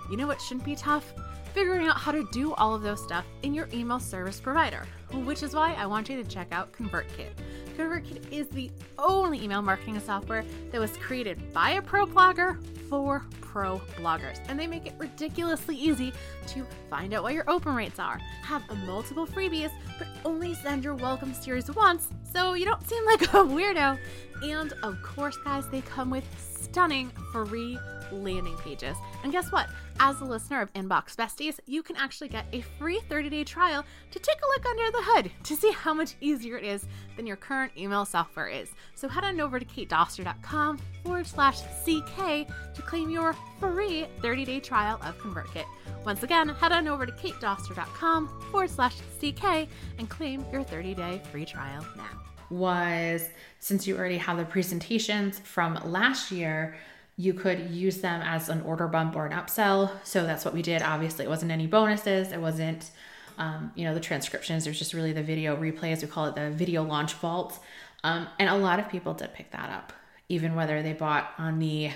You 0.10 0.18
know 0.18 0.28
what 0.28 0.42
shouldn't 0.42 0.66
be 0.66 0.76
tough? 0.76 1.14
Figuring 1.54 1.88
out 1.88 1.98
how 1.98 2.12
to 2.12 2.28
do 2.32 2.54
all 2.54 2.76
of 2.76 2.84
those 2.84 3.02
stuff 3.02 3.26
in 3.42 3.54
your 3.54 3.68
email 3.74 4.00
service 4.00 4.40
provider, 4.40 4.86
which 5.12 5.42
is 5.42 5.56
why 5.56 5.74
I 5.74 5.88
want 5.88 6.08
you 6.10 6.22
to 6.22 6.30
check 6.30 6.50
out 6.52 6.72
ConvertKit. 6.74 7.32
ConvertKit 7.78 8.32
is 8.32 8.48
the 8.48 8.72
only 8.98 9.44
email 9.44 9.62
marketing 9.62 10.00
software 10.00 10.44
that 10.72 10.82
was 10.82 10.98
created 10.98 11.54
by 11.54 11.72
a 11.72 11.82
pro 11.82 12.08
blogger 12.08 12.58
for 12.90 13.24
pro 13.40 13.80
bloggers. 13.98 14.40
And 14.50 14.60
they 14.60 14.66
make 14.66 14.88
it 14.88 14.94
ridiculously 14.98 15.76
easy 15.76 16.12
to 16.48 16.66
find 16.90 17.14
out 17.14 17.22
what 17.22 17.36
your 17.36 17.48
open 17.48 17.76
rates 17.76 18.00
are, 18.00 18.20
have 18.42 18.64
multiple 18.88 19.28
freebies, 19.28 19.72
but 20.00 20.08
only 20.26 20.56
send 20.56 20.84
your 20.84 20.96
welcome 20.96 21.36
series 21.36 21.70
once 21.70 22.08
so 22.34 22.54
you 22.54 22.66
don't 22.66 22.88
seem 22.90 23.06
like 23.06 23.22
a 23.22 23.26
weirdo. 23.28 24.00
And 24.42 24.74
of 24.82 25.00
course, 25.04 25.38
guys, 25.38 25.70
they 25.70 25.82
come 25.82 26.10
with 26.10 26.26
stunning 26.40 27.12
free 27.32 27.78
landing 28.12 28.58
pages. 28.58 28.98
And 29.24 29.32
guess 29.32 29.52
what? 29.52 29.68
As 30.00 30.22
a 30.22 30.26
listener 30.26 30.62
of 30.62 30.72
Inbox 30.74 31.16
Besties, 31.16 31.60
you 31.66 31.82
can 31.82 31.96
actually 31.96 32.30
get 32.30 32.46
a 32.54 32.62
free 32.78 33.00
30 33.10 33.30
day 33.30 33.44
trial 33.44 33.84
to 34.12 34.20
take 34.20 34.38
a 34.38 34.48
look 34.48 34.66
under 34.66 34.92
the 34.92 35.04
hood 35.04 35.32
to 35.44 35.56
see 35.56 35.72
how 35.72 35.94
much 35.94 36.16
easier 36.22 36.58
it 36.58 36.64
is 36.64 36.86
than 37.16 37.26
your 37.26 37.36
current 37.36 37.72
email 37.78 38.06
software 38.06 38.48
is. 38.48 38.70
So 38.96 39.08
head 39.08 39.24
on 39.24 39.40
over 39.42 39.60
to 39.60 39.66
katedoster.com 39.66 40.80
forward 41.04 41.28
slash 41.28 41.62
CK 41.62 42.48
to 42.76 42.82
claim 42.86 43.10
your 43.10 43.36
free 43.60 44.08
30 44.22 44.46
day 44.46 44.60
trial 44.60 45.00
of 45.04 45.18
ConvertKit. 45.18 45.66
Once 46.06 46.24
again, 46.24 46.50
head 46.50 46.72
on 46.72 46.88
over 46.88 47.06
to 47.06 47.12
katedoster.com 47.12 48.28
forward 48.52 48.70
slash 48.70 48.96
CK 49.20 49.68
and 49.98 50.10
claim 50.10 50.46
your 50.52 50.64
30 50.64 50.94
day 50.94 51.22
free 51.32 51.46
trial 51.46 51.86
now. 51.96 52.04
Was 52.50 53.30
since 53.60 53.86
you 53.86 53.98
already 53.98 54.18
have 54.18 54.38
the 54.38 54.46
presentations 54.46 55.40
from 55.40 55.78
last 55.84 56.32
year, 56.32 56.78
you 57.18 57.34
could 57.34 57.72
use 57.72 57.98
them 57.98 58.22
as 58.22 58.48
an 58.48 58.62
order 58.62 58.88
bump 58.88 59.16
or 59.16 59.26
an 59.26 59.34
upsell. 59.34 59.92
So 60.04 60.24
that's 60.24 60.46
what 60.46 60.54
we 60.54 60.62
did. 60.62 60.84
Obviously, 60.84 61.26
it 61.26 61.30
wasn't 61.30 61.52
any 61.52 61.66
bonuses. 61.66 62.32
It 62.32 62.40
wasn't, 62.40 62.92
um, 63.40 63.72
you 63.76 63.86
know, 63.86 63.96
the 63.96 64.00
transcriptions. 64.00 64.64
There's 64.64 64.78
just 64.78 64.94
really 64.94 65.14
the 65.14 65.24
video 65.24 65.56
replays. 65.56 66.02
We 66.04 66.08
call 66.08 66.28
it 66.28 66.36
the 66.36 66.52
video 66.52 66.84
launch 66.84 67.16
vault. 67.16 67.60
Um, 68.04 68.28
and 68.38 68.50
a 68.50 68.56
lot 68.56 68.80
of 68.80 68.88
people 68.88 69.16
did 69.16 69.34
pick 69.34 69.52
that 69.52 69.72
up, 69.72 69.94
even 70.30 70.54
whether 70.54 70.84
they 70.84 70.94
bought 70.94 71.32
on 71.40 71.58
the 71.58 71.90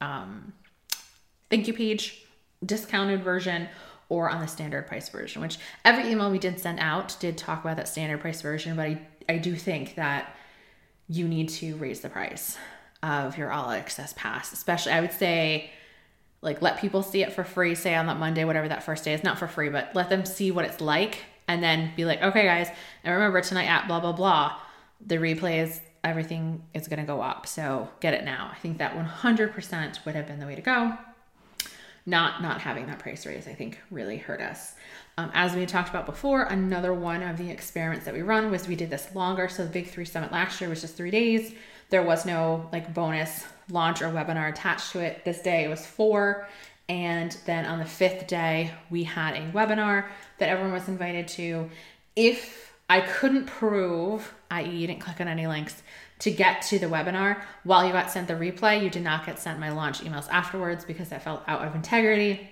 um, 0.00 0.52
thank 1.50 1.68
you 1.68 1.72
page 1.72 2.24
discounted 2.66 3.22
version 3.22 3.68
or 4.08 4.28
on 4.28 4.40
the 4.40 4.48
standard 4.48 4.88
price 4.88 5.08
version, 5.08 5.40
which 5.40 5.58
every 5.84 6.10
email 6.10 6.32
we 6.32 6.38
did 6.40 6.58
send 6.58 6.80
out 6.80 7.16
did 7.20 7.38
talk 7.38 7.62
about 7.62 7.76
that 7.76 7.86
standard 7.86 8.20
price 8.20 8.42
version. 8.42 8.74
But 8.74 8.86
I, 8.86 9.00
I 9.28 9.38
do 9.38 9.54
think 9.54 9.94
that 9.94 10.34
you 11.08 11.28
need 11.28 11.48
to 11.48 11.76
raise 11.76 12.00
the 12.00 12.08
price 12.08 12.58
of 13.02 13.38
your 13.38 13.52
all 13.52 13.70
access 13.70 14.12
pass, 14.16 14.52
especially 14.52 14.92
I 14.92 15.00
would 15.00 15.12
say 15.12 15.70
like 16.40 16.62
let 16.62 16.78
people 16.78 17.02
see 17.02 17.22
it 17.22 17.32
for 17.32 17.44
free, 17.44 17.74
say 17.74 17.94
on 17.94 18.06
that 18.06 18.18
Monday, 18.18 18.44
whatever 18.44 18.68
that 18.68 18.82
first 18.82 19.04
day 19.04 19.12
is, 19.12 19.24
not 19.24 19.38
for 19.38 19.48
free, 19.48 19.68
but 19.68 19.90
let 19.94 20.08
them 20.08 20.24
see 20.24 20.50
what 20.50 20.64
it's 20.64 20.80
like 20.80 21.18
and 21.48 21.62
then 21.62 21.92
be 21.96 22.04
like, 22.04 22.22
okay, 22.22 22.44
guys, 22.44 22.68
and 23.02 23.14
remember 23.14 23.40
tonight 23.40 23.66
at 23.66 23.88
blah, 23.88 24.00
blah, 24.00 24.12
blah, 24.12 24.56
the 25.04 25.16
replays, 25.16 25.80
everything 26.04 26.62
is 26.74 26.86
to 26.86 26.96
go 27.02 27.20
up. 27.20 27.46
So 27.46 27.88
get 28.00 28.14
it 28.14 28.24
now. 28.24 28.50
I 28.52 28.58
think 28.58 28.78
that 28.78 28.94
100% 28.94 30.04
would 30.04 30.14
have 30.14 30.26
been 30.26 30.38
the 30.38 30.46
way 30.46 30.54
to 30.54 30.62
go. 30.62 30.96
Not, 32.08 32.40
not 32.40 32.62
having 32.62 32.86
that 32.86 33.00
price 33.00 33.26
raise, 33.26 33.46
I 33.46 33.52
think 33.52 33.78
really 33.90 34.16
hurt 34.16 34.40
us. 34.40 34.74
Um, 35.18 35.30
as 35.34 35.54
we 35.54 35.66
talked 35.66 35.90
about 35.90 36.06
before, 36.06 36.44
another 36.44 36.94
one 36.94 37.22
of 37.22 37.36
the 37.36 37.50
experiments 37.50 38.06
that 38.06 38.14
we 38.14 38.22
run 38.22 38.50
was 38.50 38.66
we 38.66 38.76
did 38.76 38.88
this 38.88 39.14
longer. 39.14 39.46
So 39.46 39.64
the 39.64 39.70
Big 39.70 39.88
Three 39.88 40.06
Summit 40.06 40.32
last 40.32 40.58
year 40.58 40.70
was 40.70 40.80
just 40.80 40.96
three 40.96 41.10
days. 41.10 41.52
There 41.90 42.02
was 42.02 42.24
no 42.24 42.66
like 42.72 42.94
bonus 42.94 43.44
launch 43.70 44.00
or 44.00 44.06
webinar 44.06 44.48
attached 44.48 44.92
to 44.92 45.00
it. 45.00 45.22
This 45.26 45.42
day 45.42 45.64
it 45.64 45.68
was 45.68 45.84
four. 45.84 46.48
And 46.88 47.36
then 47.44 47.66
on 47.66 47.78
the 47.78 47.84
fifth 47.84 48.26
day, 48.26 48.70
we 48.88 49.04
had 49.04 49.34
a 49.34 49.52
webinar 49.52 50.06
that 50.38 50.48
everyone 50.48 50.72
was 50.72 50.88
invited 50.88 51.28
to. 51.28 51.68
If 52.16 52.72
I 52.88 53.02
couldn't 53.02 53.44
prove, 53.44 54.32
i.e., 54.50 54.66
you 54.66 54.86
didn't 54.86 55.02
click 55.02 55.20
on 55.20 55.28
any 55.28 55.46
links 55.46 55.82
to 56.20 56.30
get 56.30 56.62
to 56.62 56.78
the 56.78 56.86
webinar, 56.86 57.42
while 57.64 57.86
you 57.86 57.92
got 57.92 58.10
sent 58.10 58.28
the 58.28 58.34
replay, 58.34 58.82
you 58.82 58.90
did 58.90 59.02
not 59.02 59.24
get 59.24 59.38
sent 59.38 59.60
my 59.60 59.70
launch 59.70 60.00
emails 60.00 60.28
afterwards 60.30 60.84
because 60.84 61.08
that 61.10 61.22
felt 61.22 61.42
out 61.46 61.66
of 61.66 61.74
integrity. 61.74 62.48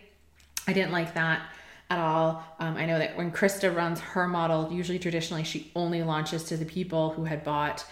I 0.67 0.73
didn't 0.73 0.93
like 0.93 1.15
that 1.15 1.43
at 1.91 1.99
all. 1.99 2.45
Um, 2.59 2.77
I 2.77 2.87
know 2.87 2.99
that 2.99 3.17
when 3.17 3.31
Krista 3.31 3.75
runs 3.75 4.01
her 4.01 4.27
model, 4.27 4.73
usually 4.73 4.99
traditionally 4.99 5.45
she 5.45 5.71
only 5.75 6.03
launches 6.03 6.45
to 6.45 6.57
the 6.57 6.65
people 6.65 7.11
who 7.11 7.25
had 7.25 7.45
bought 7.45 7.85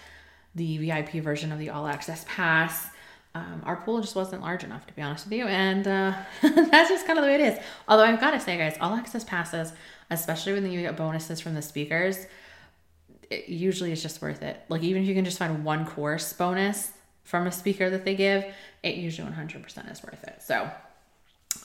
the 0.54 0.78
VIP 0.78 1.14
version 1.23 1.52
of 1.52 1.59
the 1.59 1.71
All 1.71 1.87
Access 1.87 2.25
Pass. 2.28 2.88
Um, 3.35 3.62
our 3.64 3.76
pool 3.76 4.00
just 4.00 4.14
wasn't 4.14 4.43
large 4.43 4.62
enough, 4.62 4.87
to 4.87 4.95
be 4.95 5.02
honest 5.02 5.26
with 5.26 5.33
you. 5.33 5.47
And 5.47 5.87
uh, 5.88 6.14
that's 6.43 6.88
just 6.88 7.07
kind 7.07 7.19
of 7.19 7.25
the 7.25 7.31
way 7.31 7.35
it 7.35 7.40
is. 7.40 7.59
Although 7.88 8.04
I've 8.04 8.21
got 8.21 8.31
to 8.31 8.40
say, 8.40 8.57
guys, 8.57 8.76
All 8.81 8.95
Access 8.95 9.25
Passes, 9.25 9.73
especially 10.11 10.52
when 10.52 10.71
you 10.71 10.83
get 10.83 10.97
bonuses 10.97 11.40
from 11.40 11.54
the 11.54 11.62
speakers, 11.62 12.26
it 13.34 13.48
usually 13.48 13.92
is 13.92 14.02
just 14.02 14.22
worth 14.22 14.42
it. 14.42 14.60
Like, 14.68 14.82
even 14.82 15.02
if 15.02 15.08
you 15.08 15.14
can 15.14 15.24
just 15.24 15.38
find 15.38 15.64
one 15.64 15.86
course 15.86 16.32
bonus 16.32 16.92
from 17.24 17.46
a 17.46 17.52
speaker 17.52 17.90
that 17.90 18.04
they 18.04 18.14
give, 18.14 18.44
it 18.82 18.96
usually 18.96 19.30
100% 19.30 19.90
is 19.90 20.02
worth 20.02 20.22
it. 20.24 20.42
So, 20.42 20.70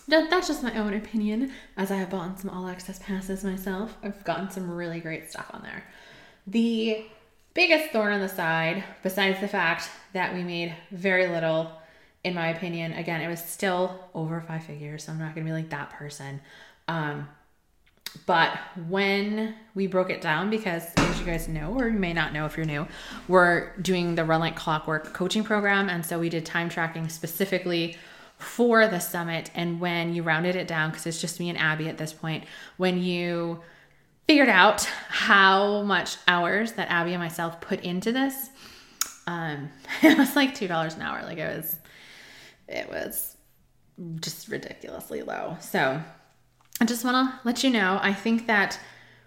that's 0.08 0.48
just 0.48 0.64
my 0.64 0.76
own 0.78 0.94
opinion, 0.94 1.52
as 1.78 1.92
I 1.92 1.98
have 1.98 2.10
bought 2.10 2.40
some 2.40 2.50
all 2.50 2.68
access 2.68 3.00
passes 3.00 3.44
myself. 3.44 3.98
I've 4.04 4.24
gotten 4.24 4.50
some 4.50 4.70
really 4.72 5.00
great 5.00 5.30
stuff 5.30 5.50
on 5.54 5.62
there. 5.62 5.84
The 6.48 7.06
biggest 7.54 7.92
thorn 7.92 8.14
on 8.14 8.20
the 8.20 8.30
side, 8.30 8.84
besides 9.04 9.40
the 9.40 9.48
fact 9.48 9.90
that 10.14 10.34
we 10.34 10.44
made 10.44 10.76
very 10.92 11.28
little, 11.28 11.72
in 12.24 12.34
my 12.34 12.50
opinion, 12.50 12.94
again, 12.94 13.22
it 13.22 13.28
was 13.28 13.44
still 13.44 14.10
over 14.14 14.42
five 14.42 14.64
figures, 14.64 15.04
so 15.04 15.12
I'm 15.12 15.20
not 15.20 15.36
gonna 15.36 15.46
be 15.46 15.54
like 15.54 15.70
that 15.70 15.92
person. 15.92 16.42
Um, 16.88 17.28
but 18.26 18.58
when 18.88 19.56
we 19.76 19.88
broke 19.88 20.10
it 20.10 20.22
down, 20.22 20.50
because 20.50 20.84
as 20.98 21.20
you 21.20 21.26
guys 21.26 21.48
know, 21.48 21.76
or 21.78 21.88
you 21.88 22.00
may 22.00 22.14
not 22.14 22.34
know 22.34 22.46
if 22.46 22.58
you're 22.58 22.66
new, 22.66 22.88
we're 23.28 23.76
doing 23.78 24.16
the 24.16 24.24
Like 24.24 24.56
Clockwork 24.56 25.14
coaching 25.14 25.44
program. 25.44 25.90
And 25.90 26.06
so 26.06 26.20
we 26.20 26.30
did 26.30 26.46
time 26.46 26.70
tracking 26.70 27.10
specifically 27.10 27.98
for 28.38 28.88
the 28.88 29.00
summit. 29.00 29.52
And 29.54 29.80
when 29.80 30.14
you 30.14 30.24
rounded 30.24 30.56
it 30.56 30.68
down, 30.68 30.90
because 30.90 31.06
it's 31.06 31.22
just 31.22 31.40
me 31.40 31.50
and 31.50 31.58
Abby 31.58 31.88
at 31.88 31.98
this 31.98 32.14
point, 32.14 32.46
when 32.78 33.02
you 33.02 33.62
figured 34.30 34.48
out 34.48 34.84
how 35.08 35.82
much 35.82 36.18
hours 36.28 36.74
that 36.74 36.88
Abby 36.92 37.14
and 37.14 37.20
myself 37.20 37.60
put 37.62 37.80
into 37.80 38.12
this. 38.12 38.52
Um, 39.26 39.72
it 40.04 40.20
was 40.20 40.36
like 40.36 40.54
two 40.54 40.68
dollars 40.68 40.94
an 40.94 41.02
hour. 41.02 41.24
Like 41.24 41.40
it 41.40 41.58
was, 41.58 41.76
it 42.68 42.90
was 42.90 43.36
just 44.20 44.48
ridiculously 44.48 45.24
low. 45.24 45.58
So 45.62 46.00
I 46.82 46.86
just 46.86 47.04
want 47.04 47.16
to 47.16 47.40
let 47.44 47.64
you 47.64 47.70
know. 47.70 48.00
I 48.02 48.14
think 48.14 48.48
that 48.48 48.80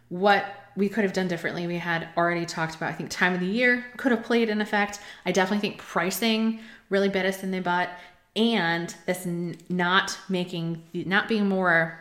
what 0.09 0.47
we 0.75 0.89
could 0.89 1.05
have 1.05 1.13
done 1.13 1.29
differently, 1.29 1.67
we 1.67 1.79
had 1.79 2.09
already 2.17 2.47
talked 2.47 2.75
about. 2.75 2.91
I 2.91 2.95
think 2.95 3.11
time 3.11 3.35
of 3.35 3.41
the 3.41 3.47
year 3.47 3.85
could 3.97 4.13
have 4.13 4.23
played 4.23 4.49
an 4.49 4.61
effect. 4.61 5.01
I 5.27 5.33
definitely 5.33 5.61
think 5.61 5.79
pricing 5.79 6.61
really 6.89 7.09
bit 7.09 7.27
us 7.27 7.43
in 7.43 7.51
the 7.51 7.61
butt, 7.61 7.91
and 8.37 8.95
this 9.07 9.27
not 9.69 10.19
making, 10.29 10.83
not 10.95 11.29
being 11.29 11.49
more 11.49 11.99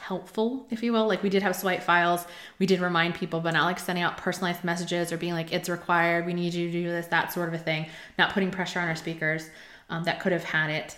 helpful, 0.00 0.66
if 0.70 0.82
you 0.82 0.92
will. 0.92 1.06
Like 1.06 1.22
we 1.22 1.30
did 1.30 1.42
have 1.42 1.54
swipe 1.54 1.82
files, 1.82 2.26
we 2.58 2.66
did 2.66 2.80
remind 2.80 3.14
people, 3.14 3.38
but 3.40 3.52
not 3.52 3.64
like 3.64 3.78
sending 3.78 4.02
out 4.02 4.16
personalized 4.16 4.64
messages 4.64 5.12
or 5.12 5.16
being 5.16 5.34
like, 5.34 5.52
it's 5.52 5.68
required, 5.68 6.26
we 6.26 6.34
need 6.34 6.52
you 6.52 6.66
to 6.66 6.72
do 6.72 6.88
this, 6.88 7.06
that 7.06 7.32
sort 7.32 7.48
of 7.48 7.54
a 7.54 7.58
thing. 7.58 7.86
Not 8.18 8.32
putting 8.32 8.50
pressure 8.50 8.80
on 8.80 8.88
our 8.88 8.96
speakers 8.96 9.50
um, 9.88 10.02
that 10.04 10.18
could 10.18 10.32
have 10.32 10.42
had 10.42 10.70
it. 10.70 10.96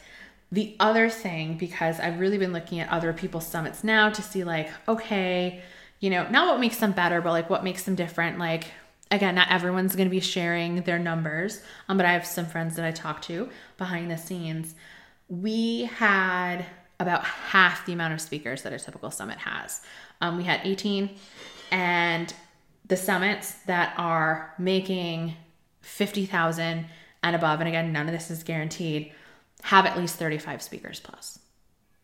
The 0.53 0.77
other 0.79 1.09
thing, 1.09 1.57
because 1.57 1.99
I've 1.99 2.21
really 2.21 2.37
been 2.37 2.53
looking 2.53 2.79
at 2.79 2.91
other 2.91 3.15
people's 3.15 3.47
summits 3.47 3.83
now 3.83 4.11
to 4.11 4.21
see, 4.23 4.45
like, 4.45 4.69
okay, 4.87 5.63
you 5.99 6.11
know, 6.11 6.29
not 6.29 6.47
what 6.47 6.61
makes 6.61 6.77
them 6.77 6.93
better, 6.93 7.23
but 7.23 7.31
like 7.31 7.49
what 7.49 7.65
makes 7.65 7.85
them 7.85 7.95
different. 7.95 8.39
Like, 8.39 8.65
again, 9.11 9.35
not 9.35 9.51
everyone's 9.51 9.97
going 9.97 10.09
to 10.09 10.11
be 10.11 10.21
sharing 10.21 10.83
their 10.83 10.99
numbers, 10.99 11.63
um, 11.89 11.97
but 11.97 12.05
I 12.05 12.13
have 12.13 12.27
some 12.27 12.45
friends 12.45 12.77
that 12.77 12.85
I 12.85 12.91
talk 12.91 13.23
to 13.23 13.49
behind 13.79 14.11
the 14.11 14.19
scenes. 14.19 14.75
We 15.29 15.85
had 15.85 16.67
about 17.01 17.25
half 17.25 17.87
the 17.87 17.95
amount 17.95 18.13
of 18.13 18.21
speakers 18.21 18.63
that 18.63 18.75
a 18.75 18.79
typical 18.79 19.11
summit 19.11 19.39
has. 19.39 19.81
Um, 20.21 20.37
we 20.37 20.45
had 20.45 20.61
18, 20.65 21.11
and 21.71 22.33
the 22.87 22.97
summits 22.97 23.53
that 23.67 23.95
are 23.97 24.53
making 24.59 25.35
50,000 25.81 26.87
and 27.23 27.37
above, 27.37 27.61
and 27.61 27.69
again, 27.69 27.93
none 27.93 28.07
of 28.07 28.13
this 28.13 28.31
is 28.31 28.43
guaranteed, 28.43 29.13
have 29.63 29.87
at 29.87 29.97
least 29.97 30.17
35 30.17 30.63
speakers 30.63 31.01
plus 31.01 31.39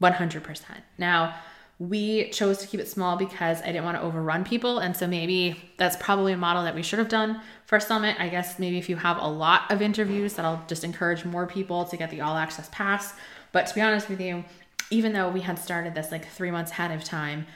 100%. 0.01 0.63
Now, 0.97 1.35
we 1.79 2.29
chose 2.31 2.59
to 2.59 2.67
keep 2.67 2.81
it 2.81 2.89
small 2.89 3.17
because 3.17 3.63
I 3.63 3.67
didn't 3.67 3.85
want 3.85 3.97
to 3.97 4.03
overrun 4.03 4.45
people. 4.45 4.81
And 4.81 4.97
so 4.97 5.07
maybe 5.07 5.71
that's 5.77 5.97
probably 5.97 6.33
a 6.33 6.37
model 6.37 6.65
that 6.65 6.75
we 6.75 6.83
should 6.83 6.99
have 6.99 7.09
done 7.09 7.41
for 7.67 7.79
Summit. 7.79 8.17
I 8.19 8.29
guess 8.29 8.59
maybe 8.59 8.79
if 8.79 8.89
you 8.89 8.97
have 8.97 9.19
a 9.19 9.29
lot 9.29 9.71
of 9.71 9.81
interviews, 9.81 10.35
that'll 10.35 10.61
just 10.67 10.83
encourage 10.83 11.25
more 11.25 11.47
people 11.47 11.85
to 11.85 11.97
get 11.97 12.11
the 12.11 12.21
all 12.21 12.37
access 12.37 12.69
pass. 12.73 13.15
But 13.53 13.69
to 13.69 13.75
be 13.75 13.81
honest 13.81 14.09
with 14.09 14.21
you, 14.21 14.45
even 14.91 15.13
though 15.13 15.29
we 15.29 15.41
had 15.41 15.59
started 15.59 15.95
this 15.95 16.11
like 16.11 16.27
three 16.27 16.51
months 16.51 16.73
ahead 16.73 16.91
of 16.91 17.05
time 17.05 17.47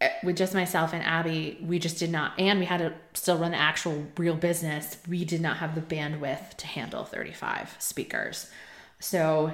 eh, 0.00 0.10
with 0.24 0.36
just 0.36 0.52
myself 0.52 0.92
and 0.92 1.04
Abby, 1.04 1.58
we 1.62 1.78
just 1.78 1.98
did 1.98 2.10
not, 2.10 2.32
and 2.40 2.58
we 2.58 2.66
had 2.66 2.78
to 2.78 2.92
still 3.14 3.38
run 3.38 3.52
the 3.52 3.58
actual 3.58 4.06
real 4.16 4.34
business. 4.34 4.98
We 5.06 5.24
did 5.24 5.40
not 5.40 5.58
have 5.58 5.76
the 5.76 5.80
bandwidth 5.80 6.56
to 6.56 6.66
handle 6.66 7.04
35 7.04 7.76
speakers. 7.78 8.50
So, 9.00 9.52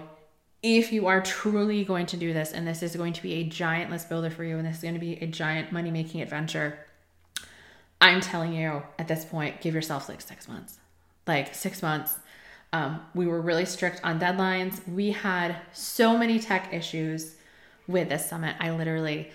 if 0.63 0.93
you 0.93 1.07
are 1.09 1.21
truly 1.21 1.85
going 1.85 2.07
to 2.07 2.17
do 2.17 2.33
this, 2.33 2.53
and 2.53 2.67
this 2.67 2.83
is 2.83 2.97
going 2.97 3.13
to 3.13 3.23
be 3.23 3.35
a 3.35 3.45
giant 3.45 3.91
list 3.91 4.09
builder 4.09 4.31
for 4.31 4.45
you, 4.45 4.57
and 4.57 4.67
this 4.67 4.77
is 4.77 4.83
going 4.83 4.95
to 4.95 5.01
be 5.01 5.15
a 5.23 5.27
giant 5.27 5.73
money 5.73 5.91
making 5.91 6.23
adventure, 6.23 6.79
I'm 8.01 8.21
telling 8.21 8.55
you 8.55 8.83
at 8.99 9.09
this 9.09 9.25
point, 9.25 9.61
give 9.61 9.75
yourself 9.75 10.09
like 10.09 10.21
six 10.21 10.49
months. 10.49 10.79
Like 11.27 11.55
six 11.55 11.83
months. 11.83 12.17
Um, 12.73 13.01
we 13.15 13.27
were 13.27 13.41
really 13.41 13.67
strict 13.67 14.01
on 14.05 14.19
deadlines. 14.19 14.87
We 14.89 15.13
had 15.13 15.57
so 15.73 16.19
many 16.19 16.39
tech 16.41 16.73
issues 16.73 17.37
with 17.87 18.09
this 18.09 18.29
summit. 18.29 18.57
I 18.59 18.71
literally, 18.71 19.31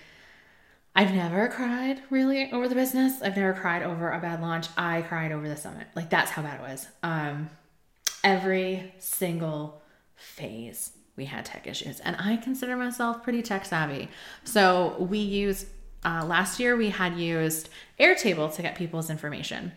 I've 0.94 1.14
never 1.14 1.48
cried 1.48 2.02
really 2.10 2.50
over 2.52 2.68
the 2.68 2.74
business. 2.74 3.22
I've 3.22 3.36
never 3.36 3.52
cried 3.52 3.82
over 3.82 4.10
a 4.10 4.20
bad 4.20 4.42
launch. 4.42 4.66
I 4.76 5.02
cried 5.02 5.32
over 5.32 5.48
the 5.48 5.56
summit. 5.56 5.86
Like 5.94 6.10
that's 6.10 6.30
how 6.30 6.42
bad 6.42 6.60
it 6.60 6.62
was. 6.62 6.86
Um, 7.02 7.50
every 8.22 8.94
single 8.98 9.79
phase 10.20 10.92
we 11.16 11.24
had 11.26 11.44
tech 11.44 11.66
issues, 11.66 12.00
and 12.00 12.16
I 12.18 12.36
consider 12.36 12.76
myself 12.76 13.22
pretty 13.22 13.42
tech 13.42 13.64
savvy. 13.64 14.08
So 14.44 14.96
we 14.98 15.18
use 15.18 15.66
uh, 16.04 16.24
last 16.24 16.58
year 16.58 16.76
we 16.76 16.90
had 16.90 17.18
used 17.18 17.68
Airtable 17.98 18.54
to 18.54 18.62
get 18.62 18.74
people's 18.74 19.10
information. 19.10 19.72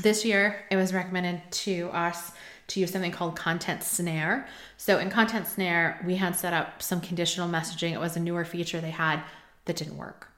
This 0.00 0.24
year 0.24 0.64
it 0.70 0.76
was 0.76 0.94
recommended 0.94 1.42
to 1.50 1.90
us 1.92 2.32
to 2.68 2.80
use 2.80 2.92
something 2.92 3.10
called 3.10 3.34
Content 3.34 3.82
Snare. 3.82 4.46
So 4.76 4.98
in 4.98 5.10
Content 5.10 5.48
Snare, 5.48 6.00
we 6.06 6.16
had 6.16 6.36
set 6.36 6.52
up 6.52 6.80
some 6.80 7.00
conditional 7.00 7.48
messaging. 7.48 7.92
It 7.92 7.98
was 8.00 8.16
a 8.16 8.20
newer 8.20 8.44
feature 8.44 8.80
they 8.80 8.90
had 8.90 9.22
that 9.64 9.76
didn't 9.76 9.96
work. 9.96 10.28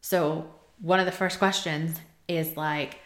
So 0.00 0.50
one 0.80 0.98
of 0.98 1.06
the 1.06 1.12
first 1.12 1.38
questions 1.38 2.00
is 2.26 2.56
like, 2.56 2.98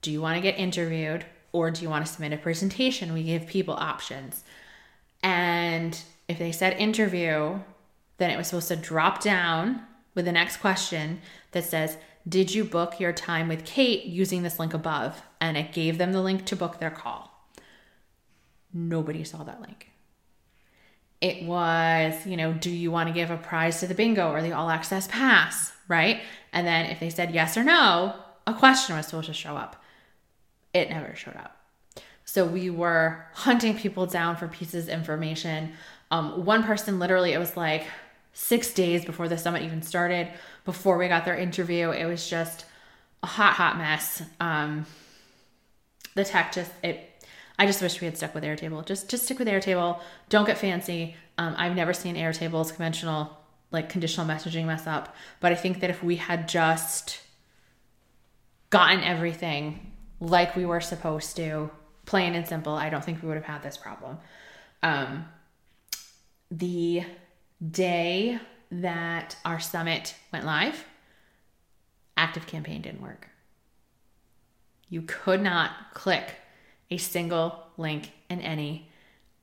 do 0.00 0.12
you 0.12 0.22
want 0.22 0.36
to 0.36 0.40
get 0.40 0.58
interviewed 0.58 1.24
or 1.52 1.70
do 1.72 1.82
you 1.82 1.90
want 1.90 2.06
to 2.06 2.12
submit 2.12 2.32
a 2.32 2.36
presentation? 2.36 3.12
We 3.12 3.24
give 3.24 3.46
people 3.46 3.74
options. 3.74 4.44
And 5.22 6.00
if 6.28 6.38
they 6.38 6.52
said 6.52 6.74
interview, 6.78 7.58
then 8.18 8.30
it 8.30 8.36
was 8.36 8.48
supposed 8.48 8.68
to 8.68 8.76
drop 8.76 9.22
down 9.22 9.82
with 10.14 10.24
the 10.24 10.32
next 10.32 10.58
question 10.58 11.20
that 11.52 11.64
says, 11.64 11.96
Did 12.28 12.54
you 12.54 12.64
book 12.64 13.00
your 13.00 13.12
time 13.12 13.48
with 13.48 13.64
Kate 13.64 14.04
using 14.04 14.42
this 14.42 14.58
link 14.58 14.74
above? 14.74 15.22
And 15.40 15.56
it 15.56 15.72
gave 15.72 15.98
them 15.98 16.12
the 16.12 16.22
link 16.22 16.44
to 16.46 16.56
book 16.56 16.78
their 16.78 16.90
call. 16.90 17.30
Nobody 18.72 19.24
saw 19.24 19.42
that 19.44 19.60
link. 19.60 19.88
It 21.20 21.44
was, 21.44 22.26
you 22.26 22.36
know, 22.36 22.52
do 22.52 22.70
you 22.70 22.90
want 22.90 23.08
to 23.08 23.14
give 23.14 23.30
a 23.30 23.36
prize 23.36 23.80
to 23.80 23.86
the 23.86 23.94
bingo 23.94 24.30
or 24.30 24.40
the 24.40 24.52
all 24.52 24.70
access 24.70 25.06
pass, 25.06 25.72
right? 25.86 26.22
And 26.52 26.66
then 26.66 26.86
if 26.86 26.98
they 26.98 27.10
said 27.10 27.32
yes 27.32 27.56
or 27.56 27.64
no, 27.64 28.14
a 28.46 28.54
question 28.54 28.96
was 28.96 29.06
supposed 29.06 29.26
to 29.26 29.34
show 29.34 29.56
up. 29.56 29.82
It 30.72 30.88
never 30.88 31.14
showed 31.14 31.36
up. 31.36 31.59
So 32.32 32.46
we 32.46 32.70
were 32.70 33.26
hunting 33.32 33.76
people 33.76 34.06
down 34.06 34.36
for 34.36 34.46
pieces 34.46 34.84
of 34.84 34.94
information. 34.94 35.72
Um, 36.12 36.44
one 36.44 36.62
person 36.62 37.00
literally, 37.00 37.32
it 37.32 37.38
was 37.38 37.56
like 37.56 37.88
six 38.32 38.72
days 38.72 39.04
before 39.04 39.26
the 39.26 39.36
summit 39.36 39.62
even 39.62 39.82
started, 39.82 40.28
before 40.64 40.96
we 40.96 41.08
got 41.08 41.24
their 41.24 41.34
interview. 41.34 41.90
It 41.90 42.04
was 42.04 42.30
just 42.30 42.66
a 43.24 43.26
hot, 43.26 43.54
hot 43.54 43.78
mess. 43.78 44.22
Um, 44.38 44.86
the 46.14 46.24
tech 46.24 46.52
just, 46.52 46.70
it, 46.84 47.24
I 47.58 47.66
just 47.66 47.82
wish 47.82 48.00
we 48.00 48.04
had 48.04 48.16
stuck 48.16 48.32
with 48.32 48.44
Airtable. 48.44 48.86
Just, 48.86 49.10
just 49.10 49.24
stick 49.24 49.40
with 49.40 49.48
Airtable. 49.48 49.98
Don't 50.28 50.46
get 50.46 50.56
fancy. 50.56 51.16
Um, 51.36 51.56
I've 51.58 51.74
never 51.74 51.92
seen 51.92 52.14
Airtable's 52.14 52.70
conventional, 52.70 53.36
like 53.72 53.88
conditional 53.88 54.24
messaging 54.24 54.66
mess 54.66 54.86
up. 54.86 55.16
But 55.40 55.50
I 55.50 55.56
think 55.56 55.80
that 55.80 55.90
if 55.90 56.00
we 56.00 56.14
had 56.14 56.46
just 56.46 57.22
gotten 58.70 59.02
everything 59.02 59.94
like 60.20 60.54
we 60.54 60.64
were 60.64 60.80
supposed 60.80 61.34
to, 61.34 61.72
plain 62.10 62.34
and 62.34 62.46
simple, 62.46 62.74
I 62.74 62.90
don't 62.90 63.04
think 63.04 63.22
we 63.22 63.28
would 63.28 63.36
have 63.36 63.44
had 63.44 63.62
this 63.62 63.76
problem. 63.76 64.18
Um, 64.82 65.26
the 66.50 67.04
day 67.70 68.40
that 68.72 69.36
our 69.44 69.60
summit 69.60 70.16
went 70.32 70.44
live, 70.44 70.84
Active 72.16 72.48
Campaign 72.48 72.82
didn't 72.82 73.00
work. 73.00 73.28
You 74.88 75.02
could 75.02 75.40
not 75.40 75.94
click 75.94 76.34
a 76.90 76.96
single 76.96 77.62
link 77.76 78.10
in 78.28 78.40
any 78.40 78.88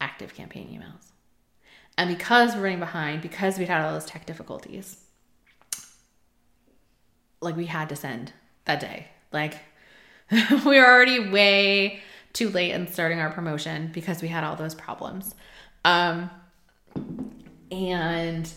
Active 0.02 0.34
Campaign 0.34 0.68
emails. 0.68 1.12
And 1.98 2.10
because 2.10 2.54
we're 2.54 2.64
running 2.64 2.80
behind, 2.80 3.22
because 3.22 3.58
we'd 3.58 3.70
had 3.70 3.86
all 3.86 3.94
those 3.94 4.06
tech 4.06 4.26
difficulties, 4.26 4.98
like 7.40 7.56
we 7.56 7.68
had 7.68 7.88
to 7.88 7.96
send 7.96 8.34
that 8.66 8.82
day. 8.82 9.08
Like 9.32 9.56
we 10.32 10.78
were 10.78 10.86
already 10.86 11.30
way 11.30 12.02
too 12.38 12.50
late 12.50 12.72
in 12.72 12.88
starting 12.88 13.20
our 13.20 13.32
promotion 13.32 13.90
because 13.94 14.22
we 14.22 14.28
had 14.28 14.44
all 14.44 14.56
those 14.56 14.76
problems. 14.76 15.34
Um, 15.84 16.30
and 17.72 18.52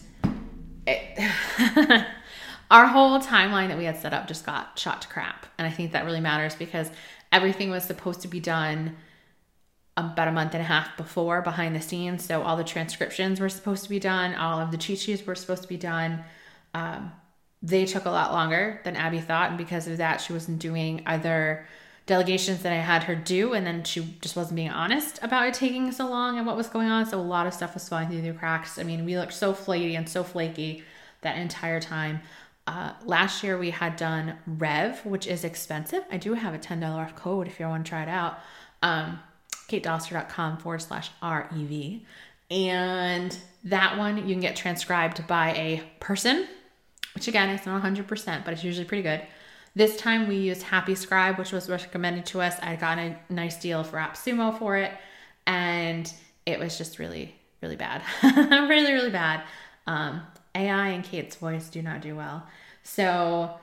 it, 0.87 2.07
our 2.71 2.87
whole 2.87 3.19
timeline 3.21 3.69
that 3.69 3.79
we 3.79 3.85
had 3.85 3.99
set 3.99 4.12
up 4.12 4.29
just 4.29 4.45
got 4.45 4.79
shot 4.79 5.01
to 5.03 5.09
crap. 5.09 5.47
And 5.57 5.66
I 5.66 5.71
think 5.71 5.93
that 5.93 6.05
really 6.05 6.21
matters 6.21 6.55
because 6.55 6.90
everything 7.33 7.71
was 7.71 7.85
supposed 7.85 8.21
to 8.21 8.29
be 8.29 8.38
done 8.38 8.97
about 9.97 10.29
a 10.29 10.33
month 10.33 10.55
and 10.55 10.61
a 10.61 10.66
half 10.66 10.97
before 10.99 11.40
behind 11.40 11.75
the 11.75 11.81
scenes. 11.81 12.25
So 12.25 12.43
all 12.43 12.57
the 12.57 12.64
transcriptions 12.64 13.40
were 13.40 13.49
supposed 13.49 13.83
to 13.85 13.88
be 13.88 13.99
done, 13.99 14.35
all 14.35 14.61
of 14.61 14.73
the 14.73 14.79
cheat 14.79 14.99
sheets 14.99 15.27
were 15.27 15.35
supposed 15.35 15.62
to 15.62 15.69
be 15.69 15.79
done. 15.79 16.23
Um, 16.75 17.12
they 17.62 17.87
took 17.87 18.05
a 18.05 18.11
lot 18.11 18.33
longer 18.33 18.81
than 18.85 18.97
Abby 18.97 19.21
thought. 19.21 19.49
And 19.49 19.59
because 19.59 19.87
of 19.87 19.99
that, 19.99 20.21
she 20.21 20.33
wasn't 20.33 20.59
doing 20.59 21.03
other 21.07 21.66
delegations 22.07 22.63
that 22.63 22.73
I 22.73 22.77
had 22.77 23.05
her 23.05 23.15
do, 23.15 23.53
and 23.53 23.67
then 23.67 23.85
she 23.85 24.17
just 24.21 24.37
wasn't 24.37 24.57
being 24.57 24.71
honest 24.71 25.19
about 25.23 25.47
it 25.47 25.55
taking 25.55 25.93
so 25.93 26.09
long 26.09 26.39
and 26.39 26.47
what 26.47 26.57
was 26.57 26.69
going 26.69 26.89
on. 26.89 27.07
So 27.07 27.21
a 27.21 27.23
lot 27.23 27.47
of 27.47 27.55
stuff 27.55 27.75
was 27.75 27.89
falling 27.89 28.09
through 28.09 28.23
the 28.23 28.33
cracks. 28.33 28.79
I 28.79 28.83
mean, 28.83 29.05
we 29.05 29.17
looked 29.17 29.33
so 29.33 29.55
flaky 29.55 29.95
and 29.95 30.09
so 30.09 30.25
flaky 30.25 30.83
that 31.23 31.37
entire 31.37 31.81
time. 31.81 32.21
Uh, 32.67 32.93
last 33.05 33.43
year 33.43 33.59
we 33.59 33.71
had 33.71 33.97
done 33.97 34.37
Rev, 34.47 35.05
which 35.05 35.27
is 35.27 35.45
expensive. 35.45 36.05
I 36.11 36.17
do 36.19 36.35
have 36.35 36.55
a 36.55 36.59
$10 36.59 36.85
off 36.89 37.17
code 37.17 37.47
if 37.47 37.59
you 37.59 37.67
want 37.67 37.85
to 37.85 37.89
try 37.89 38.03
it 38.03 38.09
out. 38.09 38.39
Um, 38.83 39.19
katedoster.com 39.69 40.59
forward 40.59 40.83
slash 40.83 41.11
REV. 41.23 42.01
And 42.51 43.37
that 43.65 43.99
one 43.99 44.17
you 44.17 44.35
can 44.35 44.41
get 44.41 44.57
transcribed 44.57 45.27
by 45.27 45.51
a 45.51 45.83
person, 46.01 46.47
which 47.15 47.29
again, 47.29 47.51
it's 47.51 47.67
not 47.67 47.83
100%, 47.83 48.45
but 48.45 48.53
it's 48.53 48.65
usually 48.65 48.87
pretty 48.87 49.03
good. 49.03 49.23
This 49.75 49.97
time 49.97 50.27
we 50.27 50.37
used 50.37 50.63
Happy 50.63 50.95
Scribe, 50.95 51.39
which 51.39 51.53
was 51.53 51.69
recommended 51.69 52.27
to 52.27 52.41
us. 52.41 52.57
I 52.61 52.75
got 52.75 52.99
a 52.99 53.17
nice 53.29 53.61
deal 53.61 53.85
for 53.85 53.99
AppSumo 53.99 54.59
for 54.59 54.77
it, 54.77 54.93
and 55.47 56.13
it 56.45 56.59
was 56.59 56.77
just 56.77 56.99
really, 56.99 57.37
really 57.63 57.77
bad. 57.77 58.03
really, 58.23 58.93
really 58.93 59.11
bad. 59.11 59.43
Um, 59.87 60.23
AI 60.57 60.89
and 60.89 61.05
Kate's 61.05 61.37
voice 61.37 61.69
do 61.69 61.83
not 61.83 62.01
do 62.01 62.17
well. 62.17 62.47
So 62.83 63.59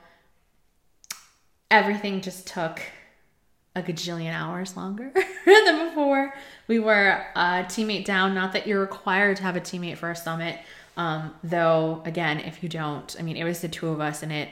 everything 1.70 2.22
just 2.22 2.46
took 2.46 2.80
a 3.76 3.82
gajillion 3.82 4.32
hours 4.32 4.76
longer 4.76 5.12
than 5.44 5.88
before. 5.88 6.34
We 6.68 6.78
were 6.78 7.22
a 7.36 7.64
teammate 7.64 8.06
down. 8.06 8.34
Not 8.34 8.54
that 8.54 8.66
you're 8.66 8.80
required 8.80 9.36
to 9.38 9.42
have 9.42 9.56
a 9.56 9.60
teammate 9.60 9.98
for 9.98 10.10
a 10.10 10.16
summit, 10.16 10.58
um, 10.96 11.34
though. 11.44 12.02
Again, 12.06 12.40
if 12.40 12.62
you 12.62 12.70
don't, 12.70 13.14
I 13.18 13.22
mean, 13.22 13.36
it 13.36 13.44
was 13.44 13.60
the 13.60 13.68
two 13.68 13.88
of 13.88 14.00
us, 14.00 14.22
and 14.22 14.32
it 14.32 14.48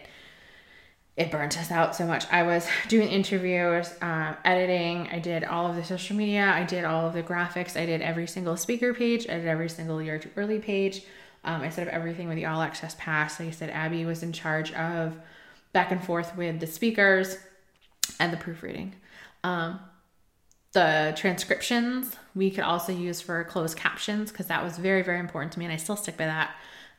it 1.16 1.31
burnt 1.31 1.59
us 1.59 1.70
out 1.70 1.96
so 1.96 2.07
much. 2.07 2.26
I 2.31 2.42
was 2.42 2.68
doing 2.88 3.09
interviews, 3.09 3.92
uh, 4.02 4.35
editing. 4.44 5.09
I 5.11 5.18
did 5.18 5.44
all 5.44 5.66
of 5.68 5.76
the 5.76 5.85
social 5.85 6.16
media. 6.16 6.52
I 6.55 6.64
did 6.64 6.85
all 6.85 7.07
of 7.07 7.14
the 7.14 7.22
graphics. 7.22 7.81
I 7.81 7.87
did 7.87 8.02
every 8.02 8.26
single 8.26 8.57
speaker 8.57 8.92
page. 8.92 9.26
I 9.29 9.35
did 9.35 9.46
every 9.46 9.68
single 9.68 10.02
year 10.02 10.18
too 10.18 10.31
early 10.37 10.59
page. 10.59 11.05
Um, 11.44 11.62
I 11.62 11.70
set 11.70 11.87
up 11.87 11.94
everything 11.94 12.29
with 12.29 12.37
the 12.37 12.46
all 12.46 12.61
access 12.61 12.96
pass. 12.98 13.38
Like 13.38 13.48
I 13.48 13.52
said, 13.52 13.70
Abby 13.70 14.05
was 14.05 14.22
in 14.22 14.33
charge 14.33 14.72
of 14.72 15.16
back 15.72 15.90
and 15.90 16.02
forth 16.02 16.37
with 16.37 16.61
the 16.61 16.66
speakers 16.66 17.38
and 18.18 18.33
the 18.33 18.37
proofreading. 18.37 18.94
Um, 19.44 19.81
the 20.72 21.14
transcriptions 21.16 22.16
we 22.35 22.50
could 22.50 22.64
also 22.64 22.92
use 22.92 23.20
for 23.20 23.42
closed 23.44 23.79
captions 23.79 24.31
because 24.31 24.46
that 24.46 24.62
was 24.62 24.76
very, 24.76 25.02
very 25.02 25.20
important 25.20 25.52
to 25.52 25.59
me, 25.59 25.64
and 25.64 25.72
I 25.72 25.76
still 25.76 25.96
stick 25.96 26.16
by 26.16 26.26
that. 26.26 26.55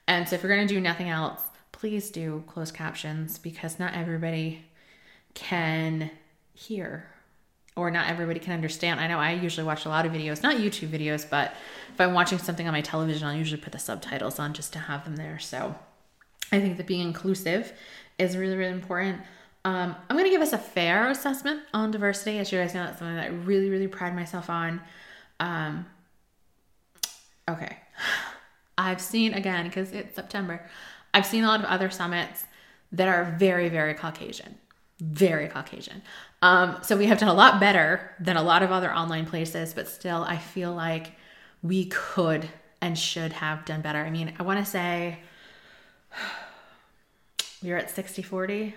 And 0.08 0.28
so 0.28 0.36
if 0.36 0.42
you're 0.42 0.56
going 0.56 0.68
to 0.68 0.74
do 0.74 0.80
nothing 0.80 1.10
else, 1.10 1.42
please 1.78 2.10
do 2.10 2.44
closed 2.48 2.74
captions 2.74 3.38
because 3.38 3.78
not 3.78 3.94
everybody 3.94 4.66
can 5.36 6.10
hear 6.56 7.08
or 7.76 7.92
not 7.92 8.10
everybody 8.10 8.40
can 8.40 8.54
understand. 8.54 9.00
I 9.00 9.06
know 9.06 9.20
I 9.20 9.34
usually 9.34 9.66
watch 9.66 9.86
a 9.86 9.90
lot 9.90 10.04
of 10.04 10.12
videos, 10.12 10.42
not 10.42 10.58
YouTube 10.58 10.90
videos, 10.90 11.30
but 11.30 11.54
if 11.94 12.02
I'm 12.02 12.16
watching 12.16 12.40
something 12.40 12.66
on 12.66 12.74
my 12.74 12.82
television, 12.82 13.28
I'll 13.28 13.36
usually 13.36 13.62
put 13.62 13.74
the 13.74 13.80
subtitles 13.80 14.40
on 14.40 14.54
just 14.54 14.74
to 14.74 14.80
have 14.80 15.06
them 15.06 15.16
there. 15.16 15.38
So 15.38 15.76
I 16.52 16.60
think 16.60 16.78
that 16.78 16.88
being 16.88 17.08
inclusive 17.08 17.72
is 18.18 18.36
really, 18.36 18.56
really 18.56 18.72
important. 18.72 19.22
Um, 19.64 19.96
I'm 20.10 20.16
going 20.16 20.26
to 20.26 20.32
give 20.32 20.42
us 20.42 20.54
a 20.54 20.58
fair 20.58 21.12
assessment 21.12 21.62
on 21.76 21.92
diversity. 21.92 22.40
As 22.40 22.52
you 22.52 22.58
guys 22.58 22.74
know, 22.74 22.86
that's 22.86 22.98
something 22.98 23.16
that 23.16 23.26
I 23.26 23.28
really, 23.28 23.70
really 23.70 23.88
pride 23.88 24.16
myself 24.16 24.50
on. 24.50 24.82
Um, 25.40 25.86
okay. 27.48 27.78
I've 28.80 29.02
seen, 29.02 29.34
again, 29.34 29.66
because 29.66 29.92
it's 29.92 30.16
September, 30.16 30.68
I've 31.18 31.26
seen 31.26 31.44
a 31.44 31.48
lot 31.48 31.60
of 31.62 31.66
other 31.66 31.90
summits 31.90 32.46
that 32.92 33.08
are 33.08 33.36
very, 33.40 33.70
very 33.70 33.96
Caucasian, 33.96 34.56
very 35.00 35.48
Caucasian. 35.48 36.04
Um, 36.44 36.78
so 36.84 36.96
we 36.96 37.08
have 37.08 37.18
done 37.18 37.30
a 37.30 37.34
lot 37.34 37.60
better 37.60 38.14
than 38.20 38.38
a 38.38 38.44
lot 38.44 38.62
of 38.62 38.72
other 38.72 38.94
online 38.94 39.26
places, 39.26 39.74
but 39.74 39.88
still, 39.88 40.24
I 40.24 40.38
feel 40.38 40.76
like 40.76 41.14
we 41.64 41.86
could 41.86 42.48
and 42.82 42.96
should 42.96 43.34
have 43.34 43.66
done 43.66 43.82
better. 43.82 43.98
I 43.98 44.12
mean, 44.12 44.36
I 44.38 44.44
want 44.44 44.64
to 44.64 44.66
say 44.66 45.18
we 47.64 47.72
were 47.72 47.78
at 47.78 47.90
60 47.90 48.22
40. 48.22 48.76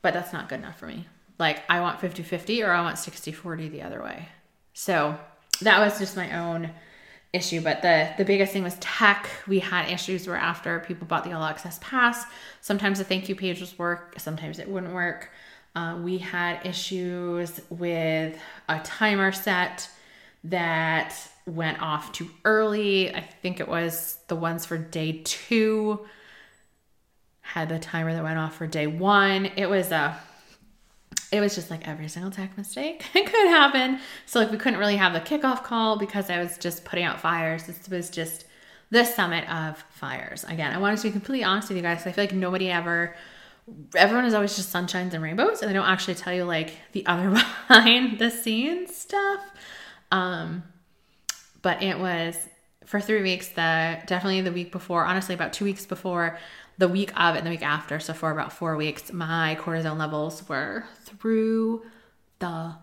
but 0.00 0.14
that's 0.14 0.32
not 0.32 0.48
good 0.48 0.60
enough 0.60 0.78
for 0.78 0.86
me. 0.86 1.08
Like 1.40 1.64
I 1.68 1.80
want 1.80 2.00
50 2.00 2.22
50 2.22 2.62
or 2.62 2.70
I 2.70 2.82
want 2.82 2.98
60 2.98 3.32
40 3.32 3.68
the 3.68 3.82
other 3.82 4.00
way. 4.00 4.28
So 4.74 5.18
that 5.60 5.80
was 5.80 5.98
just 5.98 6.16
my 6.16 6.38
own 6.38 6.70
issue. 7.32 7.60
But 7.60 7.82
the 7.82 8.10
the 8.16 8.24
biggest 8.24 8.52
thing 8.52 8.62
was 8.62 8.76
tech. 8.80 9.28
We 9.46 9.58
had 9.58 9.90
issues 9.90 10.26
where 10.26 10.36
after 10.36 10.80
people 10.80 11.06
bought 11.06 11.24
the 11.24 11.32
all 11.32 11.44
access 11.44 11.78
pass, 11.82 12.24
sometimes 12.60 12.98
the 12.98 13.04
thank 13.04 13.28
you 13.28 13.36
page 13.36 13.60
was 13.60 13.78
work, 13.78 14.14
sometimes 14.18 14.58
it 14.58 14.68
wouldn't 14.68 14.94
work. 14.94 15.30
Uh, 15.74 15.98
we 16.02 16.18
had 16.18 16.64
issues 16.66 17.60
with 17.70 18.36
a 18.68 18.80
timer 18.80 19.30
set 19.32 19.88
that 20.44 21.14
went 21.46 21.80
off 21.80 22.12
too 22.12 22.30
early. 22.44 23.14
I 23.14 23.20
think 23.20 23.60
it 23.60 23.68
was 23.68 24.18
the 24.28 24.36
ones 24.36 24.64
for 24.66 24.78
day 24.78 25.22
two 25.24 26.06
had 27.42 27.70
the 27.70 27.78
timer 27.78 28.12
that 28.12 28.22
went 28.22 28.38
off 28.38 28.56
for 28.56 28.66
day 28.66 28.86
one. 28.86 29.46
It 29.46 29.70
was 29.70 29.90
a 29.90 30.18
it 31.30 31.40
was 31.40 31.54
just 31.54 31.70
like 31.70 31.86
every 31.86 32.08
single 32.08 32.30
tech 32.30 32.56
mistake 32.56 33.04
could 33.12 33.48
happen. 33.48 34.00
So 34.26 34.40
like 34.40 34.50
we 34.50 34.56
couldn't 34.56 34.78
really 34.78 34.96
have 34.96 35.12
the 35.12 35.20
kickoff 35.20 35.62
call 35.62 35.98
because 35.98 36.30
I 36.30 36.38
was 36.42 36.56
just 36.58 36.84
putting 36.84 37.04
out 37.04 37.20
fires. 37.20 37.64
This 37.64 37.88
was 37.88 38.10
just 38.10 38.46
the 38.90 39.04
summit 39.04 39.48
of 39.50 39.78
fires. 39.90 40.44
Again, 40.44 40.72
I 40.72 40.78
wanted 40.78 40.98
to 40.98 41.02
be 41.04 41.10
completely 41.10 41.44
honest 41.44 41.68
with 41.68 41.76
you 41.76 41.82
guys. 41.82 42.06
I 42.06 42.12
feel 42.12 42.24
like 42.24 42.32
nobody 42.32 42.70
ever 42.70 43.14
everyone 43.94 44.24
is 44.24 44.32
always 44.32 44.56
just 44.56 44.72
sunshines 44.72 45.12
and 45.12 45.22
rainbows 45.22 45.60
and 45.60 45.68
they 45.68 45.74
don't 45.74 45.86
actually 45.86 46.14
tell 46.14 46.32
you 46.32 46.44
like 46.44 46.72
the 46.92 47.04
other 47.04 47.30
behind 47.68 48.18
the 48.18 48.30
scenes 48.30 48.96
stuff. 48.96 49.40
Um 50.10 50.62
but 51.60 51.82
it 51.82 51.98
was 51.98 52.48
for 52.86 53.00
three 53.00 53.20
weeks 53.20 53.48
the 53.48 54.00
definitely 54.06 54.40
the 54.40 54.52
week 54.52 54.72
before 54.72 55.04
honestly 55.04 55.34
about 55.34 55.52
two 55.52 55.66
weeks 55.66 55.84
before 55.84 56.38
the 56.78 56.88
week 56.88 57.10
of 57.20 57.34
and 57.34 57.44
the 57.44 57.50
week 57.50 57.62
after, 57.62 57.98
so 57.98 58.12
for 58.12 58.30
about 58.30 58.52
four 58.52 58.76
weeks, 58.76 59.12
my 59.12 59.58
cortisol 59.60 59.98
levels 59.98 60.48
were 60.48 60.84
through 61.04 61.82
the 62.38 62.76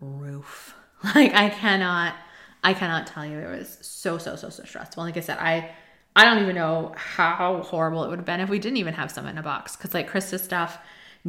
roof. 0.00 0.74
Like 1.02 1.32
I 1.32 1.48
cannot, 1.48 2.14
I 2.62 2.74
cannot 2.74 3.06
tell 3.06 3.24
you. 3.24 3.38
It 3.38 3.48
was 3.50 3.78
so, 3.80 4.18
so, 4.18 4.36
so, 4.36 4.50
so 4.50 4.64
stressful. 4.64 5.02
Like 5.02 5.16
I 5.16 5.20
said, 5.20 5.38
I, 5.38 5.70
I 6.14 6.26
don't 6.26 6.42
even 6.42 6.56
know 6.56 6.92
how 6.94 7.62
horrible 7.62 8.04
it 8.04 8.10
would 8.10 8.18
have 8.18 8.26
been 8.26 8.40
if 8.40 8.50
we 8.50 8.58
didn't 8.58 8.76
even 8.76 8.92
have 8.92 9.10
Summit 9.10 9.30
in 9.30 9.38
a 9.38 9.42
Box. 9.42 9.76
Cause 9.76 9.94
like 9.94 10.10
Krista's 10.10 10.42
stuff 10.42 10.76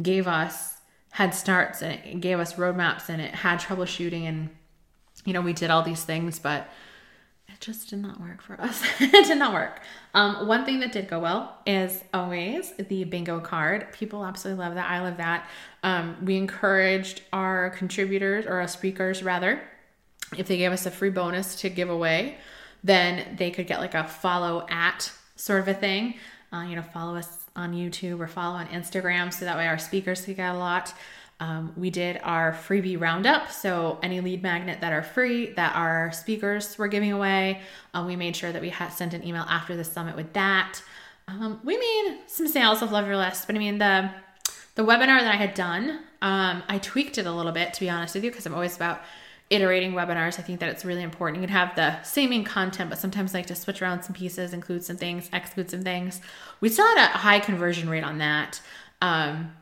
gave 0.02 0.28
us 0.28 0.76
head 1.12 1.34
starts 1.34 1.80
and 1.80 1.94
it 2.04 2.20
gave 2.20 2.38
us 2.38 2.56
roadmaps 2.56 3.08
and 3.08 3.22
it 3.22 3.34
had 3.34 3.60
troubleshooting 3.60 4.28
and, 4.28 4.50
you 5.24 5.32
know, 5.32 5.40
we 5.40 5.54
did 5.54 5.70
all 5.70 5.82
these 5.82 6.04
things, 6.04 6.38
but 6.38 6.68
just 7.62 7.90
did 7.90 8.00
not 8.00 8.20
work 8.20 8.42
for 8.42 8.60
us. 8.60 8.82
it 9.00 9.26
did 9.26 9.38
not 9.38 9.54
work. 9.54 9.80
Um, 10.14 10.48
one 10.48 10.64
thing 10.64 10.80
that 10.80 10.92
did 10.92 11.08
go 11.08 11.20
well 11.20 11.56
is 11.64 12.02
always 12.12 12.72
the 12.76 13.04
bingo 13.04 13.40
card. 13.40 13.92
People 13.92 14.26
absolutely 14.26 14.62
love 14.62 14.74
that. 14.74 14.90
I 14.90 15.00
love 15.00 15.16
that. 15.18 15.48
Um, 15.82 16.16
we 16.24 16.36
encouraged 16.36 17.22
our 17.32 17.70
contributors 17.70 18.44
or 18.46 18.60
our 18.60 18.68
speakers 18.68 19.22
rather, 19.22 19.62
if 20.36 20.48
they 20.48 20.56
gave 20.56 20.72
us 20.72 20.86
a 20.86 20.90
free 20.90 21.10
bonus 21.10 21.54
to 21.56 21.70
give 21.70 21.88
away, 21.88 22.36
then 22.82 23.36
they 23.36 23.50
could 23.50 23.66
get 23.66 23.78
like 23.78 23.94
a 23.94 24.04
follow 24.04 24.66
at 24.68 25.12
sort 25.36 25.60
of 25.60 25.68
a 25.68 25.74
thing. 25.74 26.14
Uh, 26.52 26.62
you 26.62 26.74
know, 26.76 26.82
follow 26.82 27.16
us 27.16 27.46
on 27.54 27.74
YouTube 27.74 28.18
or 28.18 28.26
follow 28.26 28.56
on 28.56 28.66
Instagram 28.68 29.32
so 29.32 29.44
that 29.44 29.56
way 29.56 29.66
our 29.68 29.78
speakers 29.78 30.24
could 30.24 30.36
get 30.36 30.54
a 30.54 30.58
lot. 30.58 30.92
Um, 31.40 31.72
we 31.76 31.90
did 31.90 32.20
our 32.22 32.52
freebie 32.52 33.00
roundup. 33.00 33.50
So, 33.50 33.98
any 34.02 34.20
lead 34.20 34.42
magnet 34.42 34.80
that 34.80 34.92
are 34.92 35.02
free 35.02 35.52
that 35.54 35.74
our 35.74 36.12
speakers 36.12 36.78
were 36.78 36.88
giving 36.88 37.10
away, 37.12 37.62
um, 37.94 38.06
we 38.06 38.14
made 38.16 38.36
sure 38.36 38.52
that 38.52 38.62
we 38.62 38.68
had 38.68 38.88
sent 38.88 39.12
an 39.12 39.26
email 39.26 39.44
after 39.48 39.76
the 39.76 39.84
summit 39.84 40.14
with 40.14 40.32
that. 40.34 40.80
Um, 41.28 41.60
we 41.64 41.76
made 41.76 42.20
some 42.26 42.46
sales 42.46 42.82
of 42.82 42.92
Love 42.92 43.06
Your 43.06 43.16
List, 43.16 43.46
but 43.46 43.56
I 43.56 43.58
mean, 43.58 43.78
the 43.78 44.10
the 44.74 44.82
webinar 44.82 45.20
that 45.20 45.34
I 45.34 45.36
had 45.36 45.54
done, 45.54 46.00
um, 46.22 46.62
I 46.68 46.78
tweaked 46.78 47.18
it 47.18 47.26
a 47.26 47.32
little 47.32 47.52
bit 47.52 47.74
to 47.74 47.80
be 47.80 47.90
honest 47.90 48.14
with 48.14 48.24
you, 48.24 48.30
because 48.30 48.46
I'm 48.46 48.54
always 48.54 48.76
about 48.76 49.02
iterating 49.50 49.92
webinars. 49.92 50.38
I 50.38 50.42
think 50.42 50.60
that 50.60 50.70
it's 50.70 50.84
really 50.84 51.02
important. 51.02 51.42
You 51.42 51.46
can 51.46 51.54
have 51.54 51.76
the 51.76 52.02
same 52.04 52.42
content, 52.44 52.88
but 52.88 52.98
sometimes 52.98 53.34
I 53.34 53.38
like 53.38 53.46
to 53.46 53.54
switch 53.54 53.82
around 53.82 54.02
some 54.02 54.14
pieces, 54.14 54.54
include 54.54 54.82
some 54.82 54.96
things, 54.96 55.28
exclude 55.32 55.70
some 55.70 55.82
things. 55.82 56.20
We 56.60 56.70
still 56.70 56.86
had 56.86 56.98
a 56.98 57.18
high 57.18 57.38
conversion 57.38 57.90
rate 57.90 58.04
on 58.04 58.18
that. 58.18 58.60
Um, 59.02 59.52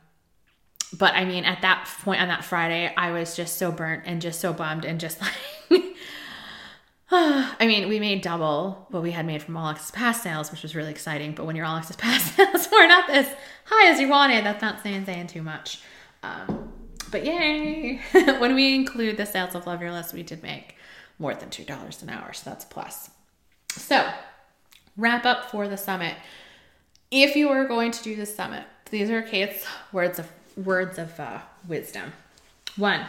but 0.96 1.14
I 1.14 1.24
mean, 1.24 1.44
at 1.44 1.62
that 1.62 1.88
point 2.02 2.20
on 2.20 2.28
that 2.28 2.44
Friday, 2.44 2.92
I 2.96 3.12
was 3.12 3.36
just 3.36 3.56
so 3.56 3.70
burnt 3.70 4.02
and 4.06 4.20
just 4.20 4.40
so 4.40 4.52
bummed 4.52 4.84
and 4.84 4.98
just 4.98 5.20
like, 5.70 5.82
I 7.12 7.66
mean, 7.66 7.88
we 7.88 7.98
made 7.98 8.22
double 8.22 8.86
what 8.90 9.02
we 9.02 9.10
had 9.10 9.26
made 9.26 9.42
from 9.42 9.56
All 9.56 9.68
Access 9.68 9.90
Pass 9.90 10.22
sales, 10.22 10.50
which 10.50 10.62
was 10.62 10.76
really 10.76 10.90
exciting. 10.90 11.32
But 11.32 11.46
when 11.46 11.56
your 11.56 11.64
All 11.64 11.76
Access 11.76 11.96
Pass 11.96 12.34
sales 12.36 12.68
were 12.70 12.86
not 12.86 13.10
as 13.10 13.28
high 13.64 13.90
as 13.90 14.00
you 14.00 14.08
wanted, 14.08 14.44
that's 14.44 14.62
not 14.62 14.82
saying 14.82 15.06
saying 15.06 15.28
too 15.28 15.42
much. 15.42 15.80
Um, 16.22 16.72
but 17.10 17.24
yay! 17.24 18.00
when 18.12 18.54
we 18.54 18.74
include 18.74 19.16
the 19.16 19.26
sales 19.26 19.54
of 19.54 19.66
Love 19.66 19.80
Your 19.80 19.90
List, 19.92 20.14
we 20.14 20.22
did 20.22 20.42
make 20.42 20.76
more 21.18 21.34
than 21.34 21.50
two 21.50 21.64
dollars 21.64 22.02
an 22.02 22.10
hour, 22.10 22.32
so 22.32 22.50
that's 22.50 22.64
a 22.64 22.68
plus. 22.68 23.10
So, 23.70 24.08
wrap 24.96 25.24
up 25.24 25.50
for 25.50 25.66
the 25.66 25.76
summit. 25.76 26.14
If 27.10 27.34
you 27.34 27.48
are 27.48 27.66
going 27.66 27.90
to 27.90 28.02
do 28.04 28.14
the 28.14 28.26
summit, 28.26 28.64
these 28.90 29.10
are 29.10 29.22
Kate's 29.22 29.66
words 29.92 30.20
of 30.20 30.30
words 30.64 30.98
of 30.98 31.18
uh, 31.18 31.40
wisdom. 31.66 32.12
One, 32.76 33.06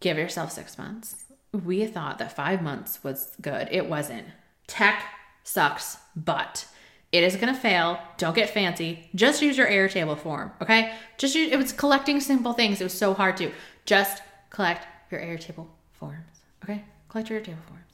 give 0.00 0.18
yourself 0.18 0.52
six 0.52 0.78
months. 0.78 1.24
We 1.52 1.86
thought 1.86 2.18
that 2.18 2.36
five 2.36 2.62
months 2.62 3.02
was 3.02 3.36
good. 3.40 3.68
It 3.70 3.88
wasn't. 3.88 4.26
Tech 4.66 5.02
sucks, 5.44 5.98
but 6.14 6.66
it 7.10 7.24
is 7.24 7.36
going 7.36 7.52
to 7.52 7.58
fail. 7.58 7.98
Don't 8.18 8.34
get 8.34 8.50
fancy. 8.50 9.08
Just 9.14 9.40
use 9.40 9.56
your 9.56 9.66
Airtable 9.66 10.18
form, 10.18 10.52
okay? 10.60 10.92
Just 11.16 11.34
use, 11.34 11.50
it 11.50 11.56
was 11.56 11.72
collecting 11.72 12.20
simple 12.20 12.52
things. 12.52 12.80
It 12.80 12.84
was 12.84 12.92
so 12.92 13.14
hard 13.14 13.36
to. 13.38 13.50
Just 13.86 14.22
collect 14.50 14.86
your 15.10 15.20
Airtable 15.20 15.66
forms, 15.92 16.42
okay? 16.62 16.84
Collect 17.08 17.30
your 17.30 17.40
Airtable 17.40 17.64
forms. 17.66 17.84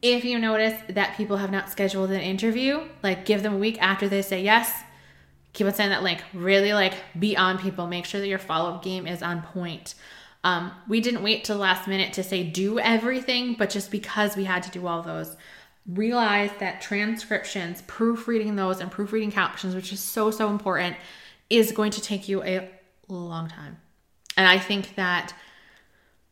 If 0.00 0.24
you 0.24 0.38
notice 0.38 0.80
that 0.88 1.18
people 1.18 1.36
have 1.36 1.50
not 1.50 1.68
scheduled 1.68 2.10
an 2.10 2.22
interview, 2.22 2.88
like 3.02 3.26
give 3.26 3.42
them 3.42 3.54
a 3.54 3.58
week 3.58 3.80
after 3.82 4.08
they 4.08 4.22
say 4.22 4.42
yes, 4.42 4.72
keep 5.52 5.66
on 5.66 5.74
saying 5.74 5.90
that 5.90 6.02
link. 6.02 6.22
Really 6.32 6.72
like 6.72 6.94
be 7.18 7.36
on 7.36 7.58
people. 7.58 7.86
Make 7.86 8.04
sure 8.04 8.20
that 8.20 8.28
your 8.28 8.38
follow 8.38 8.70
up 8.70 8.84
game 8.84 9.06
is 9.06 9.22
on 9.22 9.42
point. 9.42 9.94
Um, 10.42 10.72
we 10.88 11.00
didn't 11.00 11.22
wait 11.22 11.44
till 11.44 11.56
the 11.56 11.62
last 11.62 11.86
minute 11.86 12.14
to 12.14 12.22
say 12.22 12.44
do 12.44 12.78
everything, 12.78 13.54
but 13.54 13.70
just 13.70 13.90
because 13.90 14.36
we 14.36 14.44
had 14.44 14.62
to 14.62 14.70
do 14.70 14.86
all 14.86 15.02
those, 15.02 15.36
realize 15.86 16.50
that 16.60 16.80
transcriptions, 16.80 17.82
proofreading 17.82 18.56
those, 18.56 18.80
and 18.80 18.90
proofreading 18.90 19.32
captions, 19.32 19.74
which 19.74 19.92
is 19.92 20.00
so, 20.00 20.30
so 20.30 20.48
important, 20.48 20.96
is 21.50 21.72
going 21.72 21.90
to 21.90 22.00
take 22.00 22.28
you 22.28 22.42
a 22.42 22.70
long 23.08 23.48
time. 23.48 23.76
And 24.36 24.46
I 24.46 24.58
think 24.58 24.94
that 24.94 25.34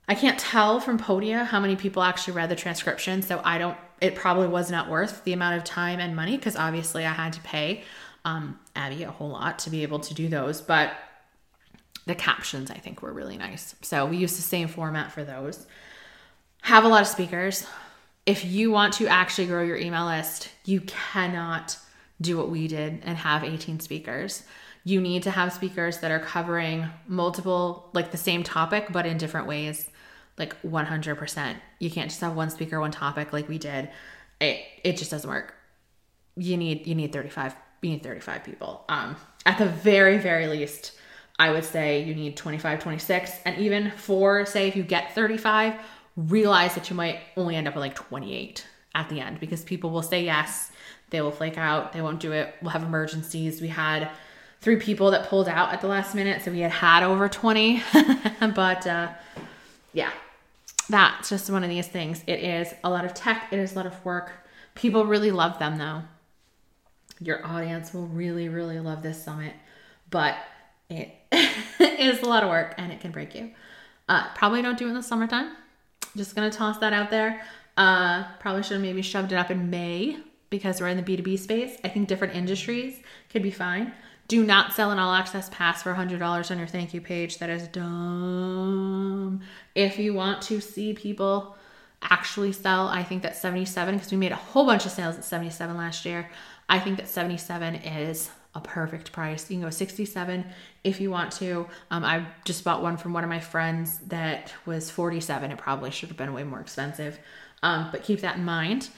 I 0.07 0.15
can't 0.15 0.39
tell 0.39 0.81
from 0.81 0.99
Podia 0.99 1.45
how 1.45 1.61
many 1.61 1.77
people 1.77 2.03
actually 2.03 2.35
read 2.35 2.49
the 2.49 2.57
transcription. 2.57 3.21
So 3.21 3.43
I 3.45 3.59
don't, 3.59 3.77
it 4.01 4.15
probably 4.15 4.49
was 4.49 4.71
not 4.71 4.89
worth 4.89 5.23
the 5.25 5.35
amount 5.35 5.59
of 5.59 5.65
time 5.65 6.01
and 6.01 6.17
money 6.17 6.37
because 6.37 6.57
obviously 6.57 7.05
I 7.05 7.13
had 7.13 7.35
to 7.35 7.41
pay 7.43 7.85
um, 8.25 8.59
Abby 8.77 9.03
a 9.03 9.11
whole 9.11 9.31
lot 9.31 9.59
to 9.61 9.71
be 9.71 9.83
able 9.83 10.01
to 10.01 10.15
do 10.15 10.29
those. 10.29 10.61
But 10.61 10.93
the 12.07 12.15
captions, 12.15 12.71
I 12.71 12.79
think, 12.79 13.03
were 13.03 13.13
really 13.13 13.37
nice. 13.37 13.75
So 13.83 14.07
we 14.07 14.17
use 14.17 14.37
the 14.37 14.43
same 14.43 14.69
format 14.69 15.13
for 15.13 15.25
those. 15.25 15.67
Have 16.63 16.85
a 16.85 16.89
lot 16.89 17.03
of 17.03 17.09
speakers. 17.09 17.67
If 18.27 18.45
you 18.45 18.71
want 18.71 18.95
to 18.95 19.07
actually 19.07 19.47
grow 19.47 19.63
your 19.63 19.77
email 19.77 20.07
list, 20.07 20.51
you 20.65 20.81
cannot 20.83 21.79
do 22.21 22.37
what 22.37 22.51
we 22.51 22.67
did 22.67 23.03
and 23.05 23.17
have 23.17 23.45
18 23.45 23.81
speakers. 23.81 24.43
You 24.85 25.01
need 25.01 25.23
to 25.25 25.31
have 25.31 25.53
speakers 25.53 25.99
that 25.99 26.11
are 26.11 26.19
covering 26.19 26.87
multiple, 27.07 27.91
like 27.93 28.11
the 28.11 28.17
same 28.17 28.43
topic, 28.43 28.89
but 28.91 29.07
in 29.07 29.19
different 29.19 29.47
ways, 29.47 29.89
like 30.39 30.61
100%. 30.63 31.57
You 31.79 31.91
can't 31.91 32.09
just 32.09 32.21
have 32.23 32.35
one 32.35 32.51
speaker, 32.51 32.81
one 32.81 32.91
topic 32.91 33.33
like 33.33 33.49
we 33.49 33.59
did. 33.59 33.91
It, 34.41 34.63
it 34.83 34.97
just 34.97 35.11
doesn't 35.11 35.29
work. 35.29 35.55
You 36.37 36.57
need 36.57 36.87
you 36.87 36.95
need 36.95 37.13
35 37.13 37.55
you 37.83 37.91
need 37.91 38.03
35 38.03 38.45
people. 38.45 38.85
Um, 38.89 39.17
at 39.47 39.59
the 39.59 39.67
very, 39.67 40.19
very 40.19 40.47
least, 40.47 40.93
I 41.39 41.51
would 41.51 41.65
say 41.65 42.03
you 42.03 42.15
need 42.15 42.37
25, 42.37 42.83
26. 42.83 43.33
And 43.45 43.59
even 43.59 43.91
for, 43.93 44.45
say, 44.45 44.69
if 44.69 44.77
you 44.77 44.83
get 44.83 45.15
35, 45.15 45.75
realize 46.17 46.75
that 46.75 46.91
you 46.91 46.97
might 46.97 47.21
only 47.37 47.55
end 47.57 47.69
up 47.69 47.75
with 47.75 47.83
like 47.83 47.95
28 47.95 48.67
at 48.95 49.09
the 49.09 49.21
end 49.21 49.39
because 49.39 49.63
people 49.63 49.91
will 49.91 50.03
say 50.03 50.25
yes, 50.25 50.73
they 51.11 51.21
will 51.21 51.31
flake 51.31 51.57
out, 51.57 51.93
they 51.93 52.03
won't 52.03 52.21
do 52.21 52.33
it. 52.33 52.55
We'll 52.61 52.73
have 52.73 52.83
emergencies. 52.83 53.61
We 53.61 53.69
had 53.69 54.11
three 54.61 54.77
people 54.77 55.13
that 55.13 55.29
pulled 55.29 55.49
out 55.49 55.73
at 55.73 55.81
the 55.81 55.87
last 55.87 56.15
minute, 56.15 56.43
so 56.43 56.51
we 56.51 56.61
had 56.61 56.73
had 56.73 57.03
over 57.05 57.29
20. 57.29 57.83
but 58.55 58.87
uh, 58.87 59.09
yeah, 59.93 60.11
that's 60.91 61.29
just 61.29 61.51
one 61.51 61.63
of 61.63 61.71
these 61.71 61.87
things. 61.87 62.23
It 62.27 62.41
is 62.41 62.75
a 62.83 62.91
lot 62.91 63.05
of 63.05 63.15
tech, 63.15 63.49
it 63.53 63.59
is 63.59 63.73
a 63.73 63.77
lot 63.77 63.87
of 63.87 64.05
work. 64.05 64.33
People 64.75 65.07
really 65.07 65.31
love 65.31 65.59
them 65.59 65.79
though. 65.79 66.03
Your 67.21 67.45
audience 67.47 67.93
will 67.93 68.07
really, 68.07 68.49
really 68.49 68.79
love 68.81 69.03
this 69.03 69.23
summit, 69.23 69.55
but 70.11 70.37
it 70.89 71.11
is 71.81 72.23
a 72.23 72.27
lot 72.27 72.43
of 72.43 72.49
work 72.49 72.75
and 72.79 72.93
it 72.93 73.01
can 73.01 73.11
break 73.11 73.35
you. 73.35 73.51
Uh, 74.09 74.29
probably 74.35 74.63
don't 74.63 74.79
do 74.79 74.87
it 74.87 74.91
in 74.91 74.95
the 74.95 75.03
summertime. 75.03 75.53
Just 76.17 76.35
gonna 76.35 76.51
toss 76.51 76.79
that 76.79 76.93
out 76.93 77.11
there. 77.11 77.43
Uh, 77.77 78.25
probably 78.41 78.63
should 78.63 78.73
have 78.75 78.83
maybe 78.83 79.03
shoved 79.03 79.33
it 79.33 79.37
up 79.37 79.51
in 79.51 79.71
May 79.71 80.19
because 80.51 80.81
we're 80.81 80.89
in 80.89 80.97
the 80.97 81.03
B2B 81.03 81.39
space. 81.39 81.77
I 81.85 81.89
think 81.89 82.09
different 82.09 82.35
industries 82.35 83.01
could 83.31 83.43
be 83.43 83.51
fine. 83.51 83.93
Do 84.29 84.45
not 84.45 84.75
sell 84.75 84.91
an 84.91 84.99
all 84.99 85.15
access 85.15 85.49
pass 85.49 85.83
for 85.83 85.95
$100 85.95 86.51
on 86.51 86.59
your 86.59 86.67
thank 86.67 86.93
you 86.93 87.01
page. 87.01 87.39
That 87.39 87.51
is 87.51 87.67
dumb. 87.69 89.41
If 89.75 89.99
you 89.99 90.13
want 90.13 90.43
to 90.43 90.61
see 90.61 90.93
people 90.93 91.57
actually 92.03 92.53
sell, 92.53 92.89
I 92.89 93.03
think 93.03 93.23
that 93.23 93.37
77 93.37 93.95
because 93.95 94.11
we 94.11 94.19
made 94.19 94.33
a 94.33 94.37
whole 94.37 94.67
bunch 94.67 94.85
of 94.85 94.93
sales 94.93 95.17
at 95.17 95.25
77 95.25 95.77
last 95.77 96.05
year. 96.05 96.31
I 96.69 96.79
think 96.79 96.99
that 96.99 97.09
77 97.09 97.77
is 97.77 98.31
a 98.55 98.61
perfect 98.61 99.13
price. 99.13 99.51
You 99.51 99.57
can 99.57 99.63
go 99.63 99.71
67 99.71 100.45
if 100.85 101.01
you 101.01 101.11
want 101.11 101.33
to. 101.33 101.67
Um, 101.91 102.05
I 102.05 102.27
just 102.45 102.65
bought 102.65 102.83
one 102.83 102.97
from 102.97 103.13
one 103.13 103.25
of 103.25 103.31
my 103.31 103.41
friends 103.41 103.99
that 104.09 104.53
was 104.67 104.91
47. 104.91 105.51
It 105.51 105.59
probably 105.59 105.91
should 105.91 106.09
have 106.09 106.19
been 106.19 106.33
way 106.33 106.45
more 106.45 106.61
expensive. 106.61 107.19
Um, 107.63 107.89
but 107.91 108.03
keep 108.03 108.21
that 108.21 108.37
in 108.37 108.45
mind. 108.45 108.91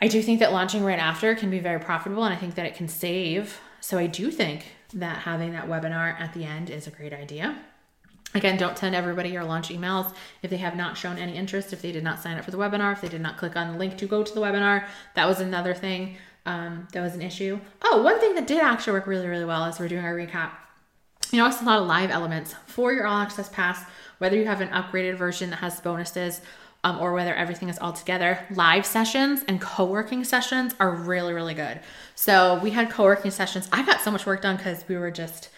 I 0.00 0.08
do 0.08 0.20
think 0.22 0.40
that 0.40 0.52
launching 0.52 0.84
right 0.84 0.98
after 0.98 1.34
can 1.34 1.50
be 1.50 1.60
very 1.60 1.80
profitable 1.80 2.24
and 2.24 2.34
I 2.34 2.36
think 2.36 2.56
that 2.56 2.66
it 2.66 2.74
can 2.74 2.88
save 2.88 3.60
so 3.84 3.98
I 3.98 4.06
do 4.06 4.30
think 4.30 4.64
that 4.94 5.18
having 5.18 5.52
that 5.52 5.68
webinar 5.68 6.18
at 6.18 6.32
the 6.32 6.46
end 6.46 6.70
is 6.70 6.86
a 6.86 6.90
great 6.90 7.12
idea. 7.12 7.54
Again, 8.34 8.56
don't 8.56 8.78
send 8.78 8.94
everybody 8.94 9.28
your 9.28 9.44
launch 9.44 9.68
emails 9.68 10.14
if 10.40 10.48
they 10.48 10.56
have 10.56 10.74
not 10.74 10.96
shown 10.96 11.18
any 11.18 11.36
interest, 11.36 11.74
if 11.74 11.82
they 11.82 11.92
did 11.92 12.02
not 12.02 12.18
sign 12.18 12.38
up 12.38 12.46
for 12.46 12.50
the 12.50 12.56
webinar, 12.56 12.94
if 12.94 13.02
they 13.02 13.10
did 13.10 13.20
not 13.20 13.36
click 13.36 13.56
on 13.56 13.72
the 13.72 13.78
link 13.78 13.98
to 13.98 14.06
go 14.06 14.22
to 14.22 14.34
the 14.34 14.40
webinar. 14.40 14.86
That 15.16 15.28
was 15.28 15.40
another 15.40 15.74
thing 15.74 16.16
um, 16.46 16.88
that 16.92 17.00
was 17.00 17.14
an 17.14 17.22
issue. 17.22 17.58
Oh, 17.82 18.02
one 18.02 18.20
thing 18.20 18.34
that 18.34 18.46
did 18.46 18.60
actually 18.60 18.94
work 18.94 19.06
really, 19.06 19.26
really 19.26 19.44
well 19.44 19.64
as 19.64 19.78
we're 19.78 19.88
doing 19.88 20.04
our 20.04 20.14
recap. 20.14 20.50
You 21.30 21.38
know, 21.38 21.46
it's 21.46 21.60
a 21.60 21.64
lot 21.64 21.80
of 21.80 21.88
live 21.88 22.10
elements 22.10 22.54
for 22.66 22.92
your 22.92 23.06
all 23.06 23.18
access 23.18 23.48
pass, 23.48 23.82
whether 24.18 24.36
you 24.36 24.44
have 24.44 24.60
an 24.60 24.68
upgraded 24.68 25.16
version 25.16 25.50
that 25.50 25.56
has 25.56 25.80
bonuses 25.80 26.40
um, 26.84 27.00
or 27.00 27.14
whether 27.14 27.34
everything 27.34 27.70
is 27.70 27.78
all 27.78 27.92
together. 27.94 28.46
Live 28.50 28.84
sessions 28.84 29.42
and 29.48 29.60
co 29.60 29.86
working 29.86 30.22
sessions 30.22 30.74
are 30.78 30.90
really, 30.90 31.32
really 31.32 31.54
good. 31.54 31.80
So 32.14 32.60
we 32.62 32.70
had 32.70 32.90
co 32.90 33.04
working 33.04 33.30
sessions. 33.30 33.68
I 33.72 33.84
got 33.84 34.02
so 34.02 34.10
much 34.10 34.26
work 34.26 34.42
done 34.42 34.56
because 34.56 34.86
we 34.86 34.96
were 34.96 35.10
just 35.10 35.48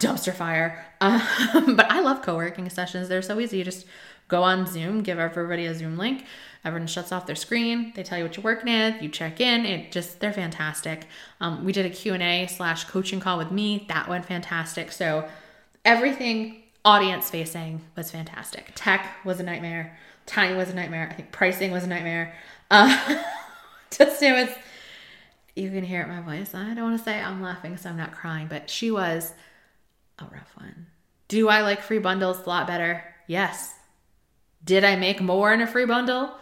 dumpster 0.00 0.34
fire. 0.34 0.84
Um, 1.00 1.76
but 1.76 1.88
I 1.88 2.00
love 2.00 2.22
co 2.22 2.34
working 2.34 2.68
sessions. 2.68 3.08
They're 3.08 3.22
so 3.22 3.38
easy. 3.38 3.58
You 3.58 3.64
just 3.64 3.86
go 4.28 4.42
on 4.42 4.66
Zoom, 4.66 5.02
give 5.02 5.18
everybody 5.18 5.66
a 5.66 5.74
Zoom 5.74 5.96
link. 5.96 6.24
Everyone 6.64 6.86
shuts 6.86 7.12
off 7.12 7.26
their 7.26 7.36
screen. 7.36 7.92
They 7.94 8.02
tell 8.02 8.18
you 8.18 8.24
what 8.24 8.36
you're 8.36 8.44
working 8.44 8.72
with. 8.72 9.02
You 9.02 9.08
check 9.08 9.40
in. 9.40 9.64
It 9.64 9.90
just 9.90 10.20
they're 10.20 10.32
fantastic. 10.32 11.06
Um, 11.40 11.64
we 11.64 11.72
did 11.72 11.86
a 11.86 11.90
Q 11.90 12.14
and 12.14 12.22
A 12.22 12.46
slash 12.46 12.84
coaching 12.84 13.20
call 13.20 13.38
with 13.38 13.50
me. 13.50 13.86
That 13.88 14.08
went 14.08 14.26
fantastic. 14.26 14.92
So 14.92 15.28
everything 15.84 16.62
audience 16.84 17.30
facing 17.30 17.80
was 17.96 18.10
fantastic. 18.10 18.72
Tech 18.74 19.06
was 19.24 19.40
a 19.40 19.42
nightmare. 19.42 19.96
Time 20.26 20.56
was 20.56 20.68
a 20.68 20.74
nightmare. 20.74 21.08
I 21.10 21.14
think 21.14 21.32
pricing 21.32 21.70
was 21.70 21.84
a 21.84 21.88
nightmare. 21.88 22.34
Uh, 22.70 23.22
just 23.90 24.22
it 24.22 24.30
was. 24.32 24.54
You 25.56 25.70
can 25.70 25.82
hear 25.82 26.02
it 26.02 26.08
my 26.08 26.20
voice. 26.20 26.54
I 26.54 26.74
don't 26.74 26.84
want 26.84 26.98
to 26.98 27.02
say 27.02 27.18
I'm 27.18 27.40
laughing, 27.40 27.78
so 27.78 27.88
I'm 27.88 27.96
not 27.96 28.12
crying, 28.12 28.46
but 28.46 28.68
she 28.68 28.90
was 28.90 29.32
a 30.18 30.24
rough 30.24 30.52
one. 30.54 30.88
Do 31.28 31.48
I 31.48 31.62
like 31.62 31.80
free 31.80 31.98
bundles 31.98 32.40
a 32.44 32.46
lot 32.46 32.66
better? 32.66 33.02
Yes. 33.26 33.72
Did 34.64 34.84
I 34.84 34.96
make 34.96 35.20
more 35.20 35.52
in 35.52 35.60
a 35.60 35.66
free 35.66 35.86
bundle 35.86 36.34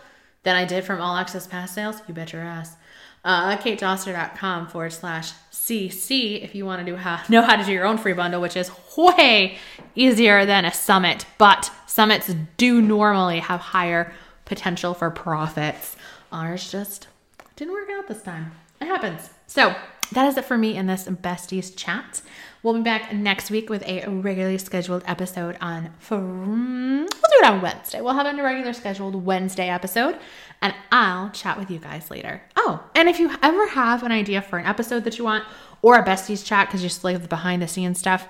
than 0.42 0.57
I 0.57 0.64
did 0.64 0.85
from 0.85 1.00
all 1.00 1.16
access 1.16 1.46
pass 1.46 1.72
sales? 1.72 2.00
You 2.09 2.14
bet 2.14 2.33
your 2.33 2.42
ass. 2.42 2.76
Uh, 3.24 3.57
katedoster.com 3.57 4.68
forward 4.68 4.92
slash 4.92 5.33
CC 5.50 6.42
if 6.42 6.55
you 6.55 6.64
want 6.64 6.85
to 6.85 6.90
do 6.90 6.96
how, 6.96 7.20
know 7.29 7.42
how 7.42 7.57
to 7.57 7.64
do 7.64 7.72
your 7.72 7.85
own 7.85 7.98
free 7.98 8.12
bundle, 8.12 8.40
which 8.40 8.57
is 8.57 8.70
way 8.96 9.59
easier 9.96 10.46
than 10.46 10.64
a 10.64 10.72
summit, 10.72 11.26
but 11.37 11.70
summits 11.87 12.33
do 12.57 12.81
normally 12.81 13.40
have 13.40 13.61
higher 13.61 14.12
potential 14.44 14.94
for 14.94 15.11
profits. 15.11 15.96
Ours 16.31 16.70
just 16.70 17.09
didn't 17.57 17.72
work 17.74 17.88
out 17.90 18.07
this 18.07 18.22
time. 18.22 18.52
It 18.81 18.87
happens. 18.87 19.31
So 19.48 19.74
that 20.12 20.29
is 20.29 20.37
it 20.37 20.44
for 20.44 20.57
me 20.57 20.76
in 20.76 20.87
this 20.87 21.07
besties 21.07 21.76
chat. 21.76 22.22
We'll 22.66 22.74
be 22.74 22.81
back 22.81 23.12
next 23.12 23.48
week 23.48 23.70
with 23.70 23.87
a 23.87 24.05
regularly 24.09 24.59
scheduled 24.59 25.05
episode 25.07 25.57
on. 25.61 25.92
We'll 26.11 27.07
do 27.07 27.38
it 27.38 27.44
on 27.44 27.62
Wednesday. 27.62 28.00
We'll 28.00 28.14
have 28.14 28.26
a 28.26 28.42
regular 28.42 28.72
scheduled 28.72 29.24
Wednesday 29.24 29.68
episode, 29.68 30.18
and 30.61 30.74
I'll 30.90 31.31
chat 31.31 31.61
with 31.61 31.70
you 31.70 31.79
guys 31.79 32.11
later. 32.11 32.42
Oh, 32.57 32.83
and 32.96 33.09
if 33.09 33.20
you 33.20 33.31
ever 33.40 33.68
have 33.68 34.02
an 34.02 34.11
idea 34.11 34.42
for 34.42 34.59
an 34.59 34.66
episode 34.66 35.05
that 35.05 35.16
you 35.16 35.22
want, 35.22 35.44
or 35.81 35.94
a 35.94 36.05
besties 36.05 36.44
chat 36.44 36.66
because 36.66 36.83
you 36.83 36.88
just 36.88 37.05
like 37.05 37.22
the 37.22 37.29
behind 37.29 37.62
the 37.62 37.68
scenes 37.68 38.00
stuff, 38.00 38.26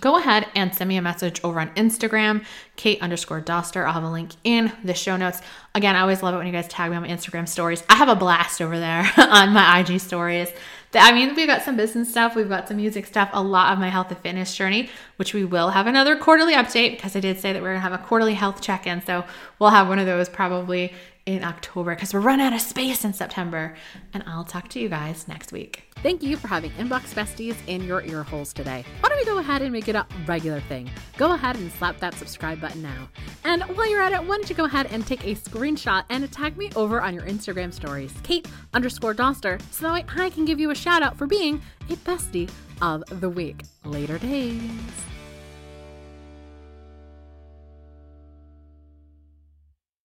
go 0.00 0.18
ahead 0.18 0.48
and 0.54 0.74
send 0.74 0.88
me 0.88 0.98
a 0.98 1.02
message 1.02 1.40
over 1.42 1.58
on 1.58 1.70
Instagram, 1.70 2.44
Kate 2.76 3.00
underscore 3.00 3.40
Doster. 3.40 3.86
I'll 3.86 3.94
have 3.94 4.04
a 4.04 4.10
link 4.10 4.32
in 4.44 4.70
the 4.84 4.92
show 4.92 5.16
notes. 5.16 5.40
Again, 5.74 5.96
I 5.96 6.00
always 6.00 6.22
love 6.22 6.34
it 6.34 6.36
when 6.36 6.46
you 6.46 6.52
guys 6.52 6.68
tag 6.68 6.90
me 6.90 6.96
on 6.98 7.04
my 7.04 7.08
Instagram 7.08 7.48
stories. 7.48 7.82
I 7.88 7.94
have 7.94 8.10
a 8.10 8.16
blast 8.16 8.60
over 8.60 8.78
there 8.78 9.10
on 9.16 9.54
my 9.54 9.80
IG 9.80 9.98
stories. 9.98 10.50
I 10.94 11.12
mean, 11.12 11.34
we've 11.34 11.46
got 11.46 11.62
some 11.62 11.76
business 11.76 12.10
stuff, 12.10 12.36
we've 12.36 12.48
got 12.48 12.68
some 12.68 12.76
music 12.76 13.06
stuff, 13.06 13.30
a 13.32 13.42
lot 13.42 13.72
of 13.72 13.78
my 13.78 13.88
health 13.88 14.10
and 14.10 14.18
fitness 14.18 14.54
journey, 14.54 14.90
which 15.16 15.32
we 15.32 15.44
will 15.44 15.70
have 15.70 15.86
another 15.86 16.16
quarterly 16.16 16.54
update 16.54 16.92
because 16.92 17.16
I 17.16 17.20
did 17.20 17.40
say 17.40 17.52
that 17.52 17.62
we're 17.62 17.70
gonna 17.70 17.80
have 17.80 17.92
a 17.92 17.98
quarterly 17.98 18.34
health 18.34 18.60
check 18.60 18.86
in. 18.86 19.02
So 19.04 19.24
we'll 19.58 19.70
have 19.70 19.88
one 19.88 19.98
of 19.98 20.06
those 20.06 20.28
probably 20.28 20.92
in 21.26 21.44
October 21.44 21.94
because 21.94 22.12
we're 22.12 22.20
running 22.20 22.46
out 22.46 22.52
of 22.52 22.60
space 22.60 23.04
in 23.04 23.12
September. 23.12 23.74
And 24.12 24.22
I'll 24.26 24.44
talk 24.44 24.68
to 24.70 24.80
you 24.80 24.88
guys 24.88 25.28
next 25.28 25.52
week. 25.52 25.84
Thank 26.02 26.22
you 26.22 26.36
for 26.36 26.48
having 26.48 26.72
Inbox 26.72 27.14
Besties 27.14 27.54
in 27.68 27.84
your 27.84 28.02
ear 28.02 28.24
holes 28.24 28.52
today. 28.52 28.84
Why 29.00 29.08
don't 29.08 29.18
we 29.18 29.24
go 29.24 29.38
ahead 29.38 29.62
and 29.62 29.72
make 29.72 29.88
it 29.88 29.94
a 29.94 30.04
regular 30.26 30.60
thing? 30.60 30.90
Go 31.16 31.32
ahead 31.32 31.56
and 31.56 31.70
slap 31.72 32.00
that 32.00 32.14
subscribe 32.14 32.60
button 32.60 32.82
now. 32.82 33.08
And 33.44 33.62
while 33.62 33.88
you're 33.88 34.02
at 34.02 34.12
it, 34.12 34.20
why 34.20 34.36
don't 34.36 34.50
you 34.50 34.56
go 34.56 34.64
ahead 34.64 34.86
and 34.90 35.06
take 35.06 35.24
a 35.24 35.36
screenshot 35.36 36.04
and 36.10 36.30
tag 36.32 36.56
me 36.56 36.70
over 36.74 37.00
on 37.00 37.14
your 37.14 37.24
Instagram 37.24 37.72
stories, 37.72 38.12
Kate 38.24 38.48
underscore 38.74 39.14
Doster, 39.14 39.62
so 39.70 39.86
that 39.86 39.92
way 39.92 40.24
I 40.24 40.30
can 40.30 40.44
give 40.44 40.58
you 40.58 40.70
a 40.70 40.74
shout 40.74 41.02
out 41.02 41.16
for 41.16 41.26
being 41.26 41.62
a 41.88 41.94
bestie 41.94 42.50
of 42.80 43.04
the 43.20 43.28
week. 43.28 43.62
Later 43.84 44.18
days. 44.18 44.60